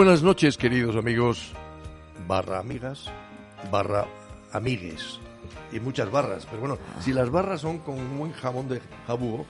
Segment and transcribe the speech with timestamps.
[0.00, 1.52] Buenas noches, queridos amigos,
[2.26, 3.04] barra amigas,
[3.70, 4.06] barra
[4.50, 5.20] amigues.
[5.72, 6.46] Y muchas barras.
[6.46, 9.44] Pero bueno, si las barras son con un buen jamón de jabugo,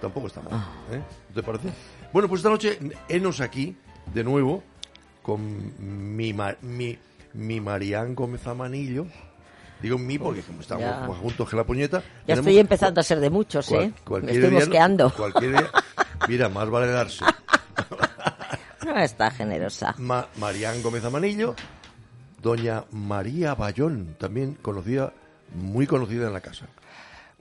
[0.00, 0.64] tampoco está mal.
[0.92, 1.02] ¿eh?
[1.34, 1.70] ¿Te parece?
[2.12, 3.76] Bueno, pues esta noche, enos aquí,
[4.14, 4.62] de nuevo,
[5.24, 5.72] con
[6.16, 6.96] mi, mi,
[7.34, 9.06] mi Marián Gómez Amanillo.
[9.82, 11.04] Digo mi porque como estamos ya.
[11.20, 12.00] juntos que la puñeta.
[12.28, 13.92] Ya estoy empezando a ser de muchos, cual- ¿eh?
[14.22, 15.10] Me estoy día- mosqueando.
[15.10, 15.70] cualquier día-
[16.28, 17.24] mira, más vale darse.
[18.86, 19.94] No está generosa.
[19.98, 21.56] Ma- Marián Gómez Amanillo,
[22.40, 25.12] doña María Bayón, también conocida,
[25.54, 26.66] muy conocida en la casa.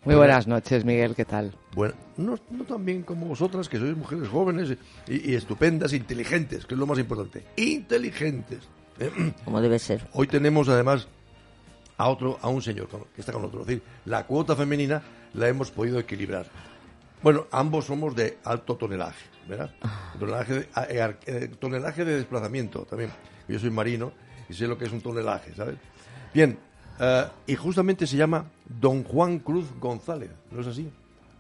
[0.03, 1.53] Muy buenas noches, Miguel, ¿qué tal?
[1.75, 4.75] Bueno, no, no tan bien como vosotras, que sois mujeres jóvenes
[5.07, 7.45] y, y estupendas, inteligentes, que es lo más importante.
[7.57, 8.59] Inteligentes.
[9.43, 10.07] Como debe ser.
[10.13, 11.07] Hoy tenemos además
[11.97, 13.61] a otro, a un señor que está con nosotros.
[13.63, 15.01] Es decir, la cuota femenina
[15.35, 16.47] la hemos podido equilibrar.
[17.25, 19.71] Bueno, ambos somos de alto tonelaje, ¿verdad?
[20.19, 23.09] Tonelaje de, a- eh, eh, tonelaje de desplazamiento también.
[23.47, 24.11] Yo soy marino
[24.47, 25.73] y sé lo que es un tonelaje, ¿sabes?
[26.35, 26.55] Bien,
[26.99, 30.87] eh, y justamente se llama Don Juan Cruz González, ¿no es así?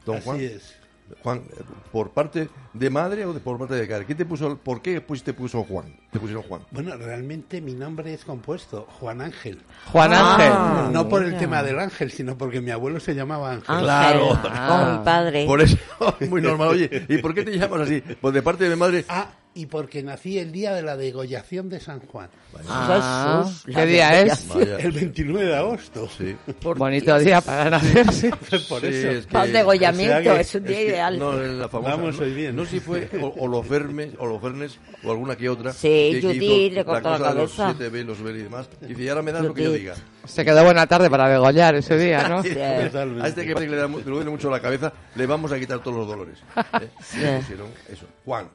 [0.03, 0.39] Don Así Juan.
[0.39, 0.75] es.
[1.21, 1.43] Juan,
[1.91, 4.05] ¿por parte de madre o de, por parte de padre?
[4.05, 5.95] ¿Qué te puso, ¿Por qué pues te puso Juan?
[6.11, 6.61] Te pusieron Juan.
[6.71, 9.61] Bueno, realmente mi nombre es compuesto, Juan Ángel.
[9.91, 10.49] Juan Ángel.
[10.49, 13.75] No, no por el tema del ángel, sino porque mi abuelo se llamaba Ángel.
[13.75, 14.29] Ángel, Claro.
[14.67, 15.45] como mi padre.
[15.45, 15.77] Por eso,
[16.29, 16.69] muy normal.
[16.69, 18.01] Oye, ¿y por qué te llamas así?
[18.01, 19.05] Pues de parte de mi madre.
[19.07, 22.29] Ah, y porque nací el día de la degollación de San Juan.
[22.67, 24.47] Ah, la ¿Qué día es?
[24.55, 26.07] El 29 de agosto.
[26.17, 26.35] sí.
[26.61, 28.29] Bonito día para nacerse.
[28.69, 29.09] Por Sí, eso.
[29.09, 31.19] es que- Para el degollamiento, o sea que- es un día es que- ideal.
[31.19, 32.55] No, en la famosa, Vamos no, hoy bien.
[32.55, 35.71] No sé si fue o- Holofernes, Holofernes o alguna que otra.
[35.73, 37.75] Sí, que- Judith le cortó la cosa de los cabeza.
[37.77, 38.69] siete velos y demás.
[38.81, 39.81] Y dice, y ahora me das lo que yo Judith.
[39.81, 39.95] diga.
[40.25, 42.43] Se quedó buena tarde para degollar ese día, ¿no?
[42.43, 42.55] Sí, Sí.
[42.85, 43.23] Totalmente.
[43.25, 45.59] A este que parece que le, da le duele mucho la cabeza, le vamos a
[45.59, 46.39] quitar todos los dolores.
[46.81, 46.89] ¿eh?
[47.15, 48.05] Y le pusieron eso.
[48.25, 48.47] Juan.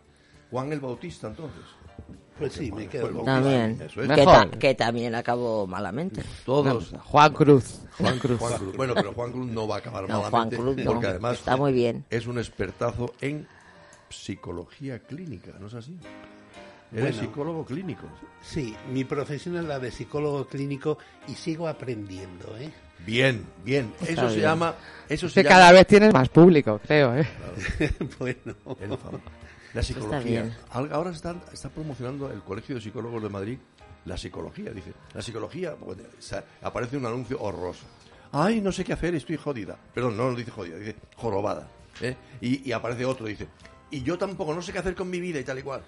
[0.50, 1.62] Juan el Bautista, entonces.
[2.38, 3.72] Pues sí, me quedo con También.
[3.82, 4.08] Eso es.
[4.08, 4.50] Que, Mejor.
[4.50, 6.22] ta- que también acabó malamente.
[6.46, 6.92] Todos.
[7.04, 7.80] Juan Cruz.
[7.98, 8.38] Juan Cruz.
[8.40, 8.76] Juan Cruz.
[8.76, 10.56] Bueno, pero Juan Cruz no va a acabar No, malamente.
[10.56, 10.92] Juan Cruz no.
[10.92, 12.04] Porque además Está muy bien.
[12.08, 13.46] es un expertazo en
[14.08, 15.96] psicología clínica, ¿no es así?
[16.92, 17.20] Eres Bueno.
[17.20, 18.06] psicólogo clínico.
[18.42, 22.72] Sí, mi profesión es la de psicólogo clínico y sigo aprendiendo, ¿eh?
[23.06, 23.92] Bien, bien.
[24.00, 24.40] Eso se bien.
[24.48, 24.74] llama.
[25.08, 25.56] Eso se Que llama.
[25.60, 27.26] cada vez tienes más público, creo, ¿eh?
[28.18, 28.54] bueno.
[29.74, 30.42] La psicología.
[30.42, 30.56] bien.
[30.70, 33.58] Al- Ahora está, está promocionando el Colegio de Psicólogos de Madrid
[34.04, 34.70] la psicología.
[34.72, 35.98] Dice, la psicología, pues,
[36.62, 37.84] aparece un anuncio horroroso.
[38.32, 39.76] Ay, no sé qué hacer, estoy jodida.
[39.94, 41.68] Perdón, no, no dice jodida, dice jorobada.
[42.00, 42.16] ¿eh?
[42.40, 43.48] Y, y aparece otro, dice,
[43.90, 45.82] y yo tampoco, no sé qué hacer con mi vida y tal y cual.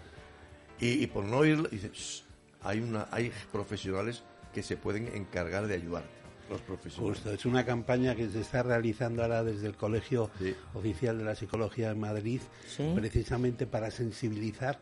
[0.80, 2.22] Y, y por no oírlo, dice, "Shh,
[2.64, 4.22] hay, una, hay profesionales
[4.52, 6.10] que se pueden encargar de ayudarte.
[6.52, 7.16] Los profesionales.
[7.18, 10.54] Justo, es una campaña que se está realizando ahora desde el Colegio Sí.
[10.74, 12.92] Oficial de la Psicología de Madrid, Sí.
[12.94, 14.78] precisamente para sensibilizar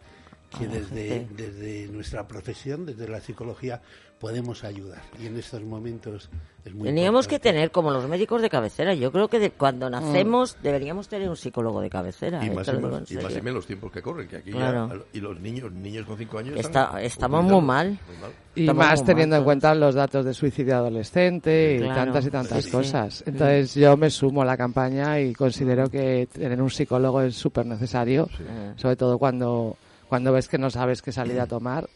[0.59, 1.27] que desde, sí.
[1.37, 3.81] desde nuestra profesión, desde la psicología,
[4.19, 5.01] podemos ayudar.
[5.19, 6.29] Y en estos momentos
[6.65, 7.57] es muy Teníamos que importante.
[7.57, 8.93] tener como los médicos de cabecera.
[8.93, 12.45] Yo creo que de- cuando nacemos deberíamos tener un psicólogo de cabecera.
[12.45, 12.79] Y eh, más y, más,
[13.11, 14.89] en y más y menos los tiempos que corren, que aquí Claro.
[14.89, 17.89] ya, y los niños, niños con 5 años Está- están estamos muy mal.
[18.09, 18.31] muy mal.
[18.55, 21.95] Y Estamos más teniendo mal en cuenta los datos de suicidio adolescente y Claro.
[21.95, 22.71] tantas y tantas Sí, sí.
[22.77, 23.25] cosas.
[23.27, 27.65] Entonces yo me sumo a la campaña y considero que tener un psicólogo es súper
[27.65, 28.29] necesario,
[28.77, 29.79] sobre todo cuando,
[30.11, 31.89] cuando ves que no sabes qué salida tomar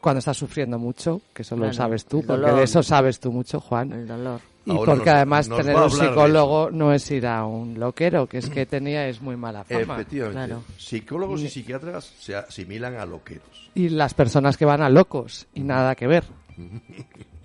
[0.00, 2.56] cuando estás sufriendo mucho, que eso lo sabes tú, porque dolor.
[2.58, 3.92] de eso sabes tú mucho, Juan.
[3.92, 4.40] El dolor.
[4.64, 8.28] Y Ahora porque nos- además nos tener un psicólogo no es ir a un loquero,
[8.28, 9.80] que es que tenía es muy mala fama.
[9.94, 10.46] Efectivamente.
[10.46, 10.62] Claro.
[10.78, 13.70] Psicólogos y psiquiatras se asimilan a loqueros.
[13.74, 16.24] Y las personas que van a locos, y nada que ver.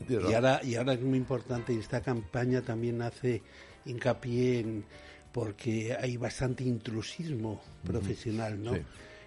[0.09, 3.41] Y ahora, y ahora es muy importante, y esta campaña también hace
[3.85, 4.85] hincapié en,
[5.33, 8.73] porque hay bastante intrusismo profesional, ¿no?
[8.73, 8.81] Sí.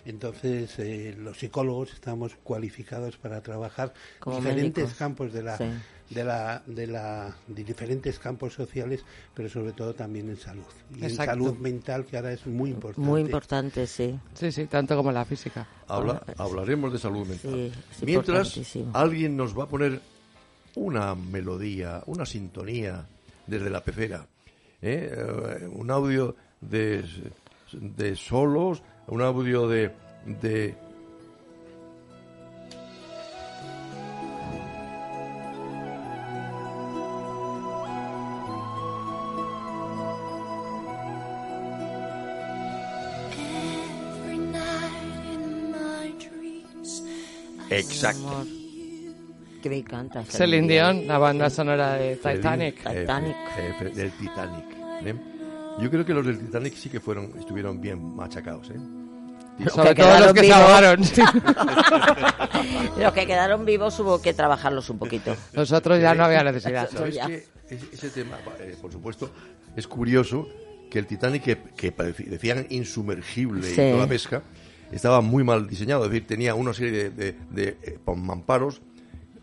[0.04, 4.98] Entonces, eh, los psicólogos estamos cualificados para trabajar Como diferentes médicos.
[4.98, 5.64] campos de la, Sí.
[6.10, 9.04] de la, de la, de diferentes campos sociales,
[9.34, 10.64] pero sobre todo también en salud.
[10.98, 13.08] Y en salud mental, que ahora es muy importante.
[13.08, 14.18] Muy importante, sí.
[14.34, 15.66] Sí, sí, tanto como la física.
[15.86, 17.52] Habla- Bueno, hablaremos de salud mental.
[17.52, 18.58] Sí, es Mientras
[18.94, 20.00] alguien nos va a poner
[20.76, 23.06] una melodía, una sintonía
[23.46, 24.26] desde la pecera,
[24.80, 25.10] ¿eh?
[25.62, 27.04] Eh, un audio de,
[27.72, 29.90] de solos, un audio de,
[30.40, 30.74] de
[43.40, 47.02] Every night in my dreams,
[47.70, 48.44] exacto.
[49.62, 50.24] Que me encanta.
[50.24, 52.76] Celine Dion, la banda sonora de Titanic.
[52.76, 53.36] Titanic.
[53.58, 54.64] eh, del Titanic.
[55.04, 55.14] ¿eh?
[55.80, 58.78] Yo creo que los del Titanic sí que fueron, estuvieron bien machacados, ¿eh?
[59.68, 60.58] Sobre que todo los quedaron que se vivos.
[60.60, 61.04] ahogaron.
[61.04, 61.22] sí.
[62.98, 65.36] Los que quedaron vivos hubo que trabajarlos un poquito.
[65.52, 66.88] Los otros ya no había necesidad.
[66.92, 67.46] ¿Sabes qué?
[67.92, 69.30] Ese, tema, eh, por supuesto,
[69.76, 70.48] es curioso
[70.90, 71.90] que el Titanic, que, que
[72.26, 73.72] decían insumergible Sí.
[73.80, 74.42] y toda la pesca,
[74.90, 76.04] estaba muy mal diseñado.
[76.04, 78.82] Es decir, tenía una serie de, de- de, eh, mamparos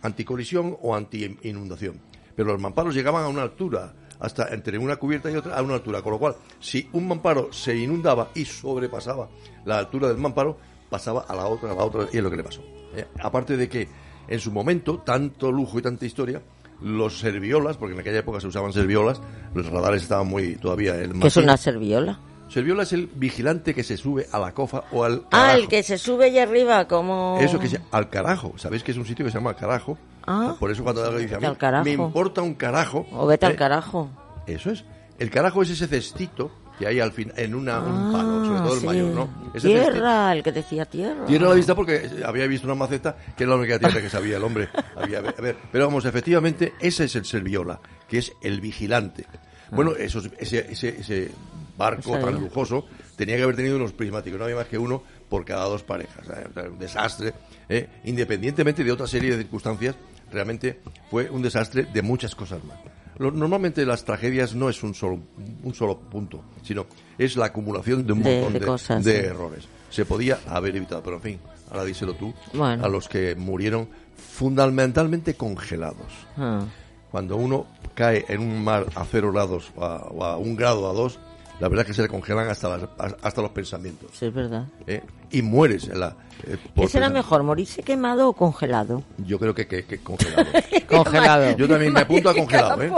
[0.01, 2.01] anticolisión o anti-inundación.
[2.35, 5.75] Pero los mamparos llegaban a una altura, hasta entre una cubierta y otra, a una
[5.75, 6.01] altura.
[6.01, 9.29] Con lo cual, si un mamparo se inundaba y sobrepasaba
[9.65, 10.57] la altura del mamparo,
[10.89, 12.61] pasaba a la otra, a la otra, y es lo que le pasó.
[12.95, 13.87] Eh, aparte de que,
[14.27, 16.41] en su momento, tanto lujo y tanta historia,
[16.81, 19.21] los serviolas, porque en aquella época se usaban serviolas,
[19.53, 20.95] los radares estaban muy todavía...
[20.95, 22.19] El Que es una serviola.
[22.49, 25.69] Serviola es el vigilante que se sube a la cofa o al Ah, el carajo.
[25.69, 27.37] que se sube allá arriba como...
[27.41, 28.53] Eso que se al carajo.
[28.57, 29.97] ¿Sabéis que es un sitio que se llama carajo?
[30.25, 30.55] Ah.
[30.59, 31.83] Por eso cuando alguien dice a mí, al carajo.
[31.85, 33.05] me importa un carajo.
[33.11, 33.49] O vete ¿eh?
[33.49, 34.09] al carajo.
[34.45, 34.83] Eso es.
[35.19, 38.59] El carajo es ese cestito que hay al fin en una, un Ah, palo, sobre
[38.59, 38.85] todo el sí.
[38.85, 39.29] mayor, ¿no?
[39.53, 39.91] Ese cestito.
[39.91, 41.25] Tierra, el que decía tierra.
[41.25, 44.09] Tiene a la vista porque había visto una maceta que era la única tierra que
[44.09, 44.69] sabía el hombre.
[44.95, 49.25] Había, a ver, pero vamos, efectivamente, ese es el serviola, que es el vigilante.
[49.71, 51.31] Bueno, esos, ese, ese, ese
[51.77, 52.85] barco No tan lujoso
[53.15, 56.25] tenía que haber tenido unos prismáticos, no había más que uno por cada dos parejas.
[56.27, 57.33] O sea, un desastre,
[57.69, 57.87] ¿eh?
[58.05, 59.95] independientemente de otra serie de circunstancias,
[60.31, 60.79] realmente
[61.09, 62.77] fue un desastre de muchas cosas más.
[63.17, 65.19] Lo- normalmente las tragedias no es un solo,
[65.63, 66.85] un solo punto, sino
[67.17, 69.25] es la acumulación de un De- montón de de, cosas, de sí.
[69.27, 69.67] errores.
[69.89, 71.39] Se podía haber evitado, pero en fin,
[71.71, 72.85] ahora díselo tú, Bueno.
[72.85, 76.11] a los que murieron fundamentalmente congelados.
[76.37, 76.63] Ah.
[77.11, 77.65] Cuando uno
[77.95, 81.19] cae en un mar a cero grados o a, o a un grado a dos,
[81.59, 84.11] la verdad es que se le congelan hasta, las- hasta los pensamientos.
[84.13, 84.65] Sí, es verdad.
[84.85, 85.01] ¿eh?
[85.31, 86.15] Y mueres en la...
[86.45, 89.03] eh, por ¿Qué será mejor, morirse quemado o congelado?
[89.17, 90.45] Yo creo que, que, que congelado.
[90.87, 91.57] Congelado.
[91.57, 92.91] Yo también me apunto a congelado, ¿eh?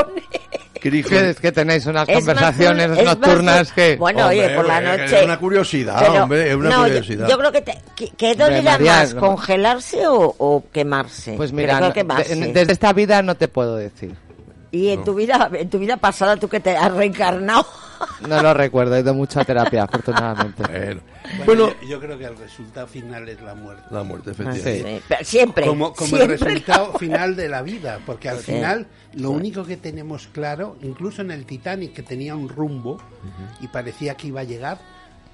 [0.81, 3.97] Que, es que tenéis unas Es conversaciones más nocturnas que...
[3.97, 5.17] Bueno, oye, Hombre, por la noche...
[5.19, 7.27] Es una curiosidad, Pero- hombre, es una no, yo- curiosidad.
[7.27, 11.33] Yo, creo que, te, que, que dónde María, más, congelarse o, o quemarse.
[11.35, 12.33] Pues mira, no- quemarse.
[12.33, 14.15] de- desde esta vida no te puedo decir.
[14.71, 17.65] Y en tu vida, en tu vida pasada, tú que te has reencarnado.
[18.25, 20.63] No lo recuerdo, he ido mucho a terapia, afortunadamente.
[20.63, 21.01] Bueno,
[21.45, 23.83] Bueno, Bueno, yo, yo creo que el resultado final es la muerte.
[23.91, 24.99] la muerte, efectivamente.
[24.99, 25.65] sí, pero siempre.
[25.67, 28.53] como, como el siempre resultado final de la vida, porque al Sí.
[28.53, 33.01] final lo único que tenemos claro, incluso en el Titanic que tenía un rumbo
[33.59, 34.77] y parecía que iba a llegar,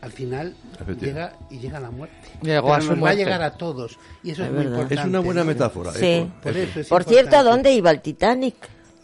[0.01, 0.56] al final
[1.00, 2.15] llega y llega la muerte.
[2.42, 3.18] Llegó Pero a su nos va a muerte.
[3.25, 4.72] llegar a todos y eso es, Es muy verdad.
[4.80, 5.01] importante.
[5.04, 5.48] Es una buena ¿no?
[5.48, 5.92] metáfora.
[5.92, 6.00] ¿eh?
[6.00, 6.32] Sí.
[6.42, 8.56] Por- Por eso es Por cierto, ¿a dónde iba el Titanic?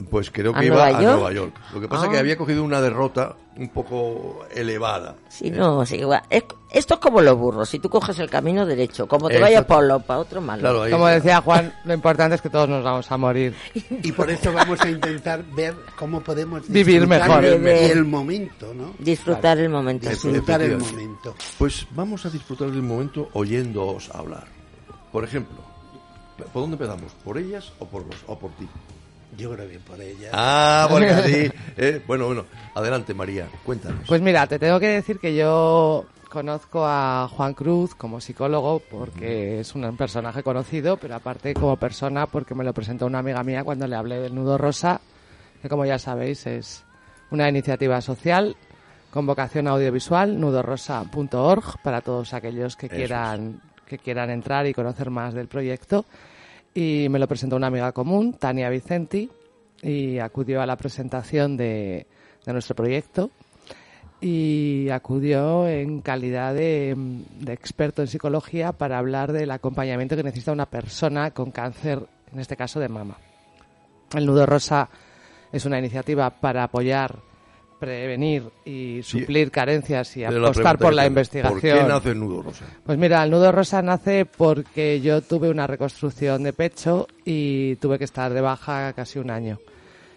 [0.09, 1.13] Pues creo ¿A que iba Nueva a York?
[1.15, 1.53] Nueva York.
[1.73, 2.11] Lo que pasa es Ah.
[2.13, 5.15] que había cogido una derrota un poco elevada.
[5.29, 6.21] Sí, no, sí, igual.
[6.29, 7.67] Es- esto es como los burros.
[7.69, 10.61] Si tú coges el camino derecho, como te vayas por lo para otro malo.
[10.61, 11.15] Claro, Como está.
[11.15, 13.53] decía Juan, lo importante es que todos nos vamos a morir.
[14.03, 17.45] Y por eso vamos a intentar ver cómo podemos Vivir disfrutar mejor.
[17.45, 18.93] el, momento, ¿no?
[18.99, 20.07] Disfrutar el momento.
[20.09, 20.29] sí.
[20.29, 21.35] Disfrutar el momento.
[21.57, 24.45] Pues vamos a disfrutar del momento oyéndoos hablar.
[25.11, 25.57] Por ejemplo,
[26.53, 27.11] ¿por dónde empezamos?
[27.23, 28.67] ¿Por ellas o por, los, o por ti?
[29.37, 30.29] Yo creo que por ella.
[30.33, 31.51] Ah, porque así.
[31.77, 32.45] eh, bueno, bueno.
[32.75, 34.01] Adelante, María, cuéntanos.
[34.07, 39.59] Pues mira, te tengo que decir que yo conozco a Juan Cruz como psicólogo porque
[39.59, 43.63] es un personaje conocido, pero aparte como persona porque me lo presentó una amiga mía
[43.65, 45.01] cuando le hablé del Nudo Rosa,
[45.61, 46.85] que como ya sabéis es
[47.31, 48.55] una iniciativa social
[49.11, 55.09] con vocación audiovisual, nudorosa.org, para todos aquellos que Eso quieran, que quieran entrar y conocer
[55.09, 56.05] más del proyecto.
[56.73, 59.29] Y me lo presentó una amiga común, Tania Vicenti,
[59.81, 62.05] y acudió a la presentación de,
[62.45, 63.31] de nuestro proyecto
[64.21, 66.95] y acudió en calidad de,
[67.39, 72.39] de experto en psicología para hablar del acompañamiento que necesita una persona con cáncer, en
[72.39, 73.17] este caso de mama.
[74.13, 74.89] El Nudo Rosa
[75.51, 77.17] es una iniciativa para apoyar,
[77.81, 81.59] prevenir y suplir carencias y apostar por la investigación.
[81.59, 82.65] ¿Por qué nace el nudo rosa?
[82.85, 87.97] Pues mira, el nudo rosa nace porque yo tuve una reconstrucción de pecho y tuve
[87.97, 89.57] que estar de baja casi un año.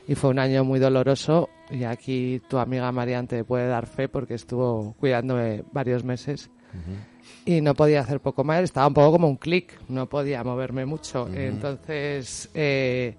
[0.07, 4.11] Y fue un año muy doloroso y aquí tu amiga Marian te puede dar fe
[4.11, 6.51] porque estuvo cuidándome varios meses
[7.47, 8.63] y no podía hacer poco más.
[8.63, 11.27] Estaba un poco como un clic, no podía moverme mucho.
[11.33, 13.15] Entonces eh,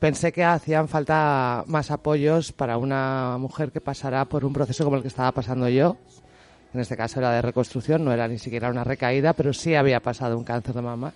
[0.00, 4.96] pensé que hacían falta más apoyos para una mujer que pasará por un proceso como
[4.96, 5.96] el que estaba pasando yo.
[6.72, 10.00] En este caso era de reconstrucción, no era ni siquiera una recaída, pero sí había
[10.00, 11.12] pasado un cáncer de mama.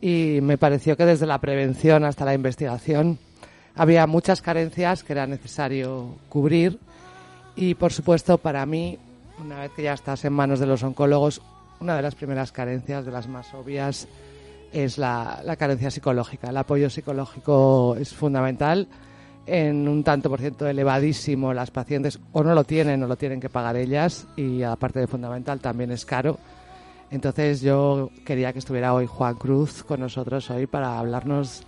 [0.00, 3.18] Y me pareció que desde la prevención hasta la investigación
[3.74, 6.78] había muchas carencias que era necesario cubrir.
[7.54, 8.98] Y por supuesto, para mí,
[9.40, 11.40] una vez que ya estás en manos de los oncólogos,
[11.80, 14.08] una de las primeras carencias, de las más obvias,
[14.72, 16.50] es la, la carencia psicológica.
[16.50, 18.88] El apoyo psicológico es fundamental.
[19.46, 23.40] En un tanto por ciento elevadísimo, las pacientes o no lo tienen o lo tienen
[23.40, 26.36] que pagar ellas, y aparte de fundamental, también es caro.
[27.12, 31.64] Entonces, yo quería que estuviera hoy Juan Cruz con nosotros hoy para hablarnos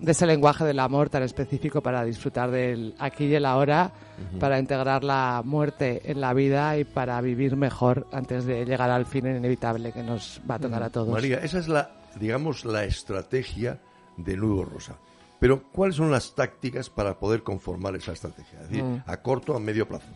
[0.00, 3.92] de ese lenguaje del amor tan específico para disfrutar del aquí y el ahora,
[4.40, 9.06] para integrar la muerte en la vida y para vivir mejor antes de llegar al
[9.06, 11.08] fin inevitable que nos va a tocar a todos.
[11.08, 11.88] María, esa es la,
[12.18, 13.80] digamos, la estrategia
[14.16, 14.96] de Nudo Rosa.
[15.38, 18.60] Pero, ¿cuáles son las tácticas para poder conformar esa estrategia?
[18.60, 19.02] Es decir, Mm.
[19.06, 20.06] a corto, a medio plazo.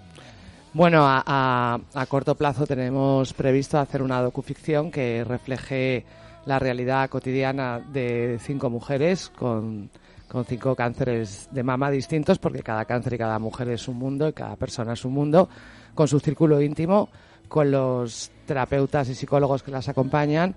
[0.72, 6.04] Bueno, a, a- a corto plazo tenemos previsto hacer una docuficción que refleje
[6.44, 9.90] la realidad cotidiana de cinco mujeres con,
[10.28, 14.28] con cinco cánceres de mama distintos, porque cada cáncer y cada mujer es un mundo
[14.28, 15.48] y cada persona es un mundo,
[15.94, 17.08] con su círculo íntimo,
[17.48, 20.54] con los terapeutas y psicólogos que las acompañan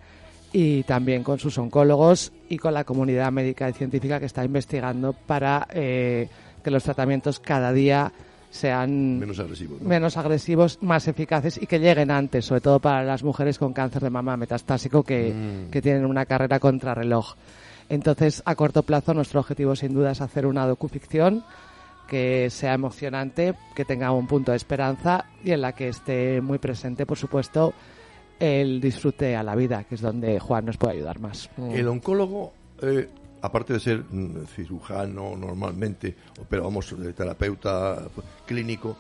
[0.52, 5.14] y también con sus oncólogos y con la comunidad médica y científica que está investigando
[5.14, 6.28] para eh,
[6.64, 8.12] que los tratamientos cada día
[8.52, 9.80] sean Menos agresivos.
[9.80, 9.88] ¿no?
[9.88, 14.02] menos agresivos, más eficaces y que lleguen antes, sobre todo para las mujeres con cáncer
[14.02, 15.70] de mama metastásico que, Mm.
[15.70, 17.36] que tienen una carrera contrarreloj.
[17.90, 21.44] Entonces, a corto plazo, nuestro objetivo sin duda es hacer una docuficción
[22.08, 26.58] que sea emocionante, que tenga un punto de esperanza y en la que esté muy
[26.58, 27.74] presente, por supuesto,
[28.40, 31.50] el disfrute a la vida, que es donde Juan nos puede ayudar más.
[31.58, 33.08] El oncólogo, eh,
[33.42, 36.16] aparte de ser mm, cirujano normalmente,
[36.50, 38.96] pero vamos, eh, terapeuta pues, clínico,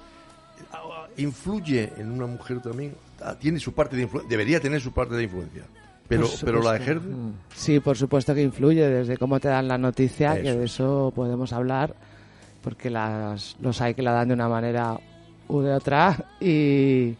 [0.73, 4.91] ah, influye en una mujer también, Ah, tiene su parte de influencia, debería tener su
[4.91, 5.63] parte de influencia,
[6.07, 7.07] pero, pero la ejerce.
[7.53, 10.71] Sí, por supuesto que influye desde cómo te dan la noticia, que de es.
[10.71, 11.95] eso podemos hablar,
[12.63, 14.97] porque las, los hay que la dan de una manera
[15.49, 17.15] u de otra y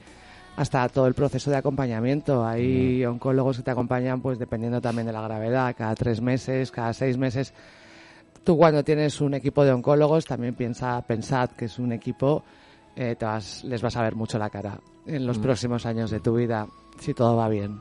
[0.60, 2.46] hasta todo el proceso de acompañamiento.
[2.46, 6.92] Hay oncólogos que te acompañan, pues dependiendo también de la gravedad, cada tres meses, cada
[6.92, 7.54] seis meses.
[8.44, 12.44] Tú cuando tienes un equipo de oncólogos también piensa, pensad que es un equipo,
[12.98, 16.20] eh, te vas- les vas a ver mucho la cara en los próximos años de
[16.20, 16.68] tu vida,
[17.00, 17.80] si todo va bien.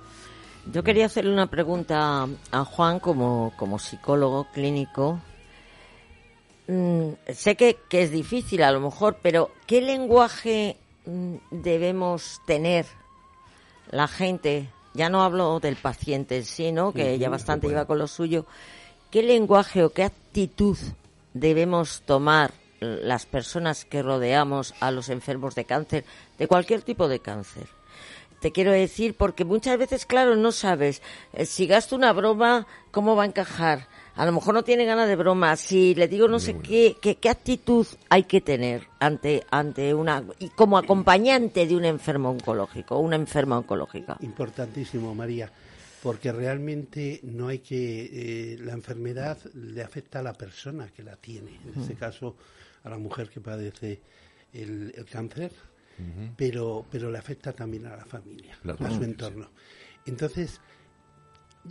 [0.73, 5.19] Yo quería hacerle una pregunta a Juan como, como psicólogo clínico.
[6.69, 10.88] Mm, sé que, que es difícil a lo mejor, pero ¿qué lenguaje mm,
[11.51, 12.87] debemos tener
[13.91, 14.69] la gente?
[14.95, 16.93] Ya no hablo del paciente en sí, ¿no?
[16.93, 18.47] Que ya bastante lleva con lo suyo.
[19.11, 20.77] ¿Qué lenguaje o qué actitud
[21.35, 26.05] debemos tomar las personas que rodeamos a los enfermos de cáncer,
[26.39, 27.69] de cualquier tipo de cáncer?
[28.41, 33.17] Te quiero decir, porque muchas veces, claro, no sabes eh, si gasto una broma, cómo
[33.17, 33.89] va a encajar.
[34.19, 35.55] A lo mejor no tiene ganas de broma.
[35.55, 40.25] Si le digo no sé qué, qué, qué actitud hay que tener ante, ante una,
[40.41, 44.17] y como acompañante de un enfermo oncológico, una enferma oncológica.
[44.21, 45.51] Importantísimo, María,
[46.03, 48.55] porque realmente no hay que.
[48.55, 52.35] eh, la enfermedad le afecta a la persona que la tiene, en este caso
[52.83, 54.01] a la mujer que padece
[54.53, 55.53] el, el cáncer,
[56.37, 59.49] pero, pero le afecta también a la familia, Claro, a su sí, entorno.
[60.07, 60.61] Entonces,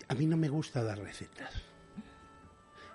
[0.08, 1.67] a mí no me gusta dar recetas.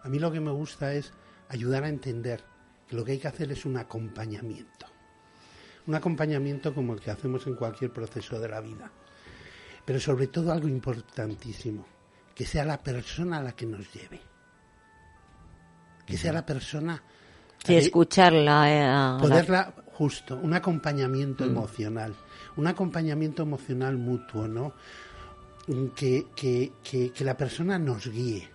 [0.03, 1.13] A mí lo que me gusta es
[1.49, 2.43] ayudar a entender
[2.89, 4.87] que lo que hay que hacer es un acompañamiento.
[5.87, 8.91] Un acompañamiento como el que hacemos en cualquier proceso de la vida.
[9.85, 11.85] Pero sobre todo algo importantísimo,
[12.35, 14.21] que sea la persona la que nos lleve.
[16.07, 17.03] Que sea la persona...
[17.65, 18.71] Sí, escucharla.
[18.73, 22.13] eh, a la- poderla justo un acompañamiento emocional
[22.57, 24.73] un acompañamiento emocional mutuo no
[25.69, 28.49] Mm, que, que, que, que la persona nos guíe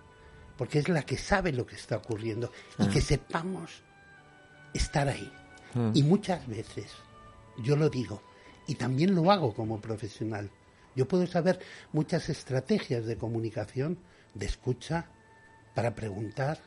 [0.58, 3.84] porque es la que sabe lo que está ocurriendo y que sepamos
[4.74, 5.32] estar ahí.
[5.94, 6.90] Y muchas veces,
[7.62, 8.20] yo lo digo,
[8.66, 10.50] y también lo hago como profesional,
[10.96, 11.60] yo puedo saber
[11.92, 13.98] muchas estrategias de comunicación,
[14.34, 15.06] de escucha,
[15.74, 16.58] para preguntar,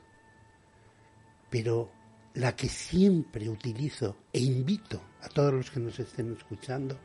[1.49, 1.91] pero
[2.35, 6.97] la que siempre utilizo e invito a todos los que nos estén escuchando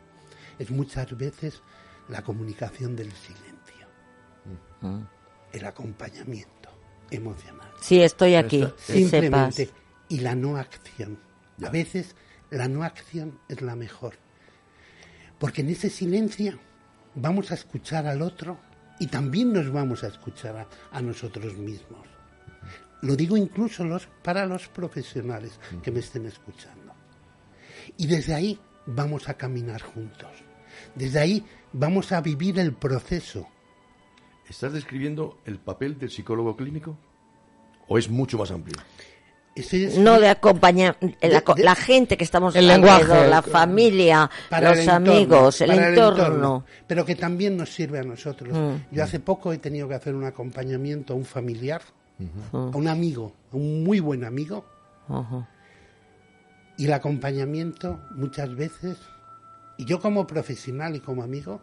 [0.57, 1.61] es muchas veces
[2.09, 3.89] la comunicación del silencio,
[5.53, 6.57] el acompañamiento
[7.11, 7.71] emocional.
[7.81, 8.67] Sí, estoy aquí.
[8.79, 9.67] Simplemente.
[9.67, 9.81] sepas.
[10.09, 11.19] Y la no acción.
[11.59, 11.69] Ya.
[11.69, 12.15] A veces
[12.51, 14.15] la no acción es la mejor.
[15.39, 16.59] Porque en ese silencio
[17.15, 18.59] vamos a escuchar al otro
[18.99, 22.07] y también nos vamos a escuchar a, a nosotros mismos.
[23.03, 26.95] Lo digo incluso los, para los profesionales que me estén escuchando.
[27.97, 30.31] Y desde ahí vamos a caminar juntos.
[30.95, 33.49] Desde ahí vamos a vivir el proceso.
[34.49, 36.97] ¿Estás describiendo el papel del psicólogo clínico?
[37.89, 38.77] ¿O es mucho más amplio?
[39.99, 43.31] No de acompañar la, de- la gente que estamos El alrededor, lenguaje.
[43.31, 46.65] la familia, para los el entorno, amigos, el para entorno.
[46.87, 48.53] pero que también nos sirve a nosotros.
[48.55, 48.95] Mm.
[48.95, 51.81] Yo hace poco he tenido que hacer un acompañamiento a un familiar,
[52.53, 54.67] a un amigo, a un muy buen amigo,
[56.77, 58.99] y el acompañamiento muchas veces,
[59.79, 61.63] y yo como profesional y como amigo,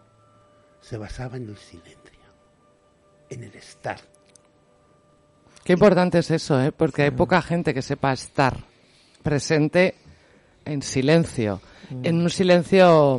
[0.82, 2.03] se basaba en el silencio,
[3.30, 3.98] en el estar.
[5.63, 6.72] Qué importante es eso, ¿eh?
[6.72, 8.58] Porque hay poca gente que sepa estar
[9.22, 9.96] presente
[10.65, 11.62] en silencio.
[12.03, 13.18] En un silencio,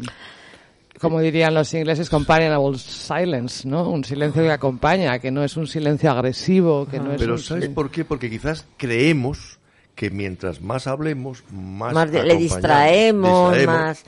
[1.00, 3.88] como dirían los ingleses, companionable silence, ¿no?
[3.88, 7.38] Un silencio que acompaña, que no es un silencio agresivo, que no es Pero un
[7.38, 8.04] ¿sabes por qué?
[8.04, 9.58] Porque quizás creemos
[9.94, 13.56] que mientras más hablemos, más, Más le distraemos.
[13.64, 14.04] más.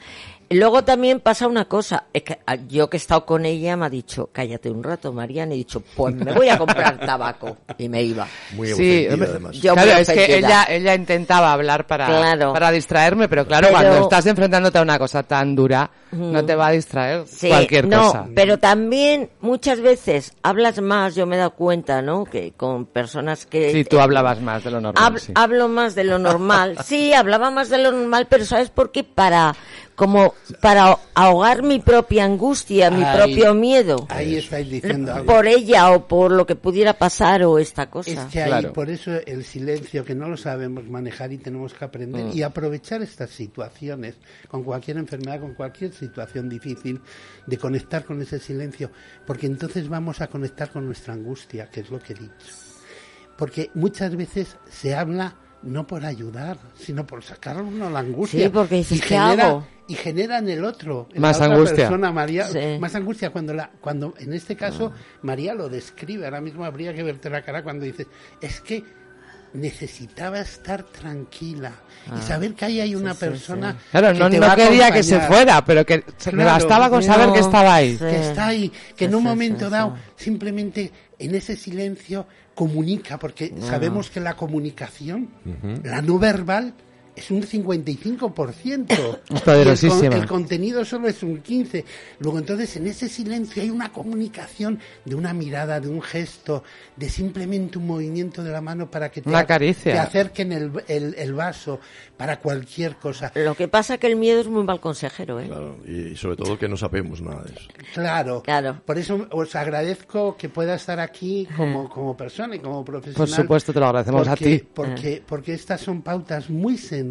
[0.51, 3.87] Luego también pasa una cosa, es que ah, yo que he estado con ella me
[3.87, 7.57] ha dicho, cállate un rato, Mariana, y he dicho, pues me voy a comprar tabaco,
[7.79, 8.29] y me iba.
[8.55, 9.57] Muy Sí, además.
[9.61, 12.53] yo- claro, es que ella, ella intentaba hablar para, Claro.
[12.53, 16.55] para distraerme, pero claro, Pero- cuando estás enfrentándote a una cosa tan dura, no te
[16.55, 18.27] va a distraer Sí, cualquier no, cosa.
[18.35, 22.25] pero también muchas veces hablas más, yo me he dado cuenta, ¿no?
[22.25, 23.73] Que con personas que...
[23.73, 25.13] Sí, tú hablabas más de lo normal.
[25.15, 25.33] Hab- sí.
[25.35, 26.77] Hablo más de lo normal.
[26.87, 29.03] Sí, hablaba más de lo normal, pero ¿sabes por qué?
[29.03, 29.55] Para,
[29.97, 34.07] como, para ahogar mi propia angustia, mi Ahí- propio miedo.
[34.11, 35.27] Ahí estáis diciendo algo.
[35.27, 38.29] Por ella o por lo que pudiera pasar o esta Es cosa.
[38.31, 38.73] que ahí, Claro.
[38.75, 42.31] por eso el silencio, que no lo sabemos manejar y tenemos que aprender Mm.
[42.37, 44.17] y aprovechar estas situaciones,
[44.49, 47.01] con cualquier enfermedad, con cualquier situación difícil,
[47.47, 48.91] de conectar con ese silencio,
[49.27, 52.35] porque entonces vamos a conectar con nuestra angustia, que es lo que he dicho.
[53.39, 58.45] Porque muchas veces se habla no por ayudar, sino por sacar uno la angustia.
[58.45, 59.67] Sí, porque dices, ¿qué genera, hago?
[59.89, 61.77] Y genera en el otro, en Más la otra angustia.
[61.77, 62.59] persona, María, Sí.
[62.81, 67.03] más angustia cuando la cuando en este caso María lo describe ahora mismo habría que
[67.05, 68.07] verte la cara cuando dices
[68.41, 68.83] es que
[69.55, 71.73] necesitaba estar tranquila
[72.17, 74.91] y saber que ahí hay una persona Claro, que no, te no va a quería
[74.91, 77.93] que se fuera, pero que se me Claro, bastaba con saber que estaba ahí.
[77.93, 77.99] sí.
[78.05, 80.25] que está ahí que en un sí, momento sí, dado sí.
[80.25, 85.29] simplemente en ese silencio comunica porque sabemos que la comunicación
[85.85, 86.75] la no verbal
[87.17, 89.21] es un 55%.
[89.35, 90.05] Es poderosísima.
[90.05, 91.85] El, con- el contenido solo es un 15%.
[92.21, 96.63] Luego, entonces, en ese silencio hay una comunicación de una mirada, de un gesto,
[96.97, 99.93] de simplemente un movimiento de la mano para que te, Una a- caricia.
[99.93, 101.81] te acerquen el, el- el vaso,
[102.17, 103.33] para cualquier cosa.
[103.35, 105.47] Lo que pasa es que el miedo es muy mal consejero, ¿eh?
[105.47, 107.69] Claro, y sobre todo que no sabemos nada de eso.
[107.95, 108.43] Claro.
[108.43, 108.81] Claro.
[108.85, 113.17] Por eso os agradezco que pueda estar aquí como, como persona y como profesional.
[113.17, 114.67] Por supuesto, te lo agradecemos a porque, ti.
[114.75, 117.06] Porque, porque estas son pautas muy sencillas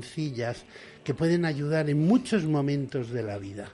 [1.03, 3.69] que pueden ayudar en muchos momentos de la vida.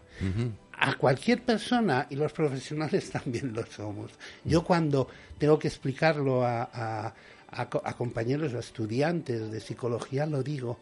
[0.83, 4.11] A cualquier persona, y los profesionales también lo somos.
[4.43, 5.07] Yo cuando
[5.37, 7.13] tengo que explicarlo a, a-
[7.53, 10.79] a co- a compañeros, a estudiantes de psicología, lo digo,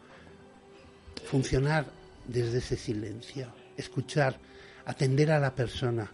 [1.30, 1.86] funcionar
[2.26, 4.38] desde ese silencio, escuchar,
[4.86, 6.10] atender a la persona,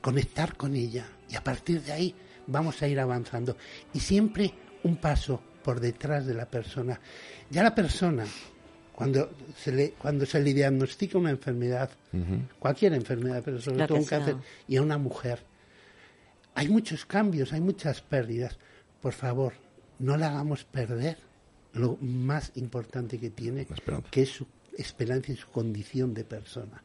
[0.00, 2.14] conectar con ella y a partir de ahí
[2.46, 3.56] vamos a ir avanzando
[3.92, 4.52] y siempre
[4.84, 7.00] un paso por detrás de la persona.
[7.50, 8.24] Ya la persona
[8.92, 11.90] cuando se le cuando se le diagnostica una enfermedad,
[12.60, 14.42] cualquier enfermedad, pero sobre La todo un cáncer sea.
[14.68, 15.40] y a una mujer,
[16.54, 18.58] hay muchos cambios, hay muchas pérdidas.
[19.02, 19.54] Por favor,
[19.98, 21.18] no le hagamos perder
[21.72, 24.46] lo más importante que tiene, La que es su
[24.76, 26.82] esperanza y su condición de persona.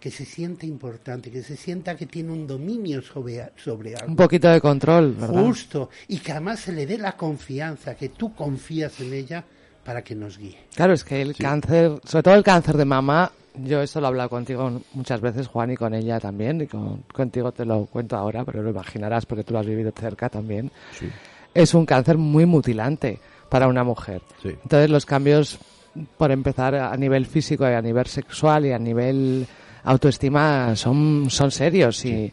[0.00, 4.08] Que se siente importante, que se sienta que tiene un dominio sobre, sobre algo.
[4.08, 5.44] Un poquito de control, ¿verdad?
[5.44, 5.88] Justo.
[6.08, 9.44] Y que además se le dé la confianza, que tú confías en ella
[9.84, 10.58] para que nos guíe.
[10.74, 14.08] Claro, es que el cáncer, sobre todo el cáncer de mama, yo eso lo he
[14.08, 18.16] hablado contigo muchas veces, Juan, y con ella también, y con- contigo te lo cuento
[18.16, 20.72] ahora, pero lo imaginarás porque tú lo has vivido cerca también.
[20.98, 21.06] Sí.
[21.54, 24.22] es un cáncer muy mutilante para una mujer.
[24.42, 24.48] Sí.
[24.48, 25.58] Entonces los cambios,
[26.16, 29.46] por empezar a nivel físico y a nivel sexual y a nivel
[29.84, 32.32] autoestima, son, son serios y,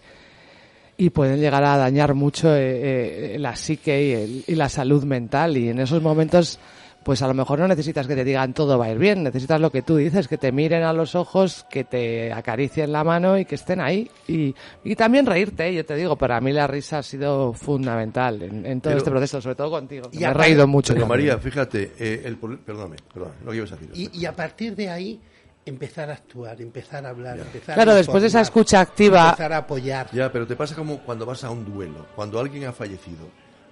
[0.97, 5.03] y pueden llegar a dañar mucho eh, eh, la psique y, el- y la salud
[5.03, 5.57] mental.
[5.57, 6.59] Y en esos momentos,
[7.03, 9.59] pues a lo mejor no necesitas que te digan todo va a ir bien, necesitas
[9.61, 13.37] lo que tú dices, que te miren a los ojos, que te acaricien la mano
[13.37, 14.09] y que estén ahí.
[14.27, 15.73] Y, y también reírte, ¿eh?
[15.73, 19.09] yo te digo, para mí la risa ha sido fundamental en, en todo Pero- este
[19.11, 20.09] proceso, sobre todo contigo.
[20.11, 20.93] que Y me he reído mucho.
[20.93, 21.07] Pero.
[21.07, 23.91] María, fíjate, eh, el, perdóname, perdóname, no ibas a decir.
[23.95, 25.19] Y, y a partir de ahí
[25.65, 29.53] empezar a actuar, empezar a hablar, empezar Claro, a después de esa escucha activa- empezar
[29.53, 30.09] a apoyar.
[30.11, 33.25] Ya, pero te pasa como cuando vas a un duelo, cuando alguien ha fallecido.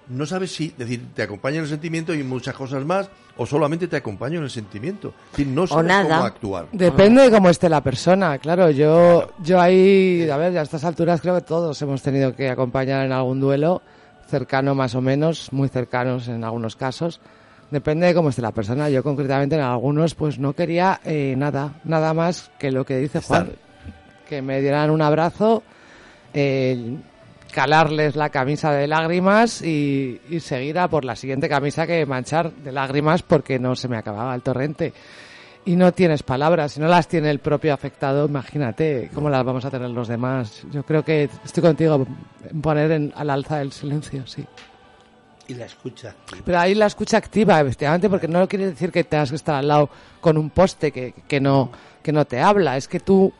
[0.08, 3.88] No sabes si, decir, te acompaña en el sentimiento y muchas cosas más, o solamente
[3.88, 5.08] te acompaña en el sentimiento.
[5.08, 6.16] Es decir, no sabes nada.
[6.16, 6.68] cómo actuar.
[6.72, 8.70] Depende de cómo esté la persona, claro.
[8.70, 12.48] Yo, yo ahí, a ver, ya a estas alturas creo que todos hemos tenido que
[12.48, 13.82] acompañar en algún duelo,
[14.28, 17.20] cercano más o menos, muy cercanos en algunos casos.
[17.70, 18.88] Depende de cómo esté la persona.
[18.88, 23.20] Yo concretamente en algunos, pues no quería eh, nada, nada más que lo que dice
[23.20, 23.52] Juan,
[24.28, 25.62] que me dieran un abrazo,
[26.32, 26.96] eh,
[27.52, 32.52] calarles la camisa de lágrimas y, y seguir a por la siguiente camisa que manchar
[32.52, 34.92] de lágrimas porque no se me acababa el torrente
[35.68, 39.66] y no tienes palabras, si no las tiene el propio afectado, imagínate cómo las vamos
[39.66, 40.62] a tener los demás.
[40.70, 42.06] Yo creo que estoy contigo
[42.50, 44.46] en poner en, al alza el silencio, sí.
[45.46, 46.14] Y la escucha.
[46.42, 49.68] Pero ahí la escucha activa, efectivamente, porque no quiere decir que tengas que estar al
[49.68, 49.90] lado
[50.22, 51.70] con un poste que, que no
[52.02, 53.30] que no te habla, es que tú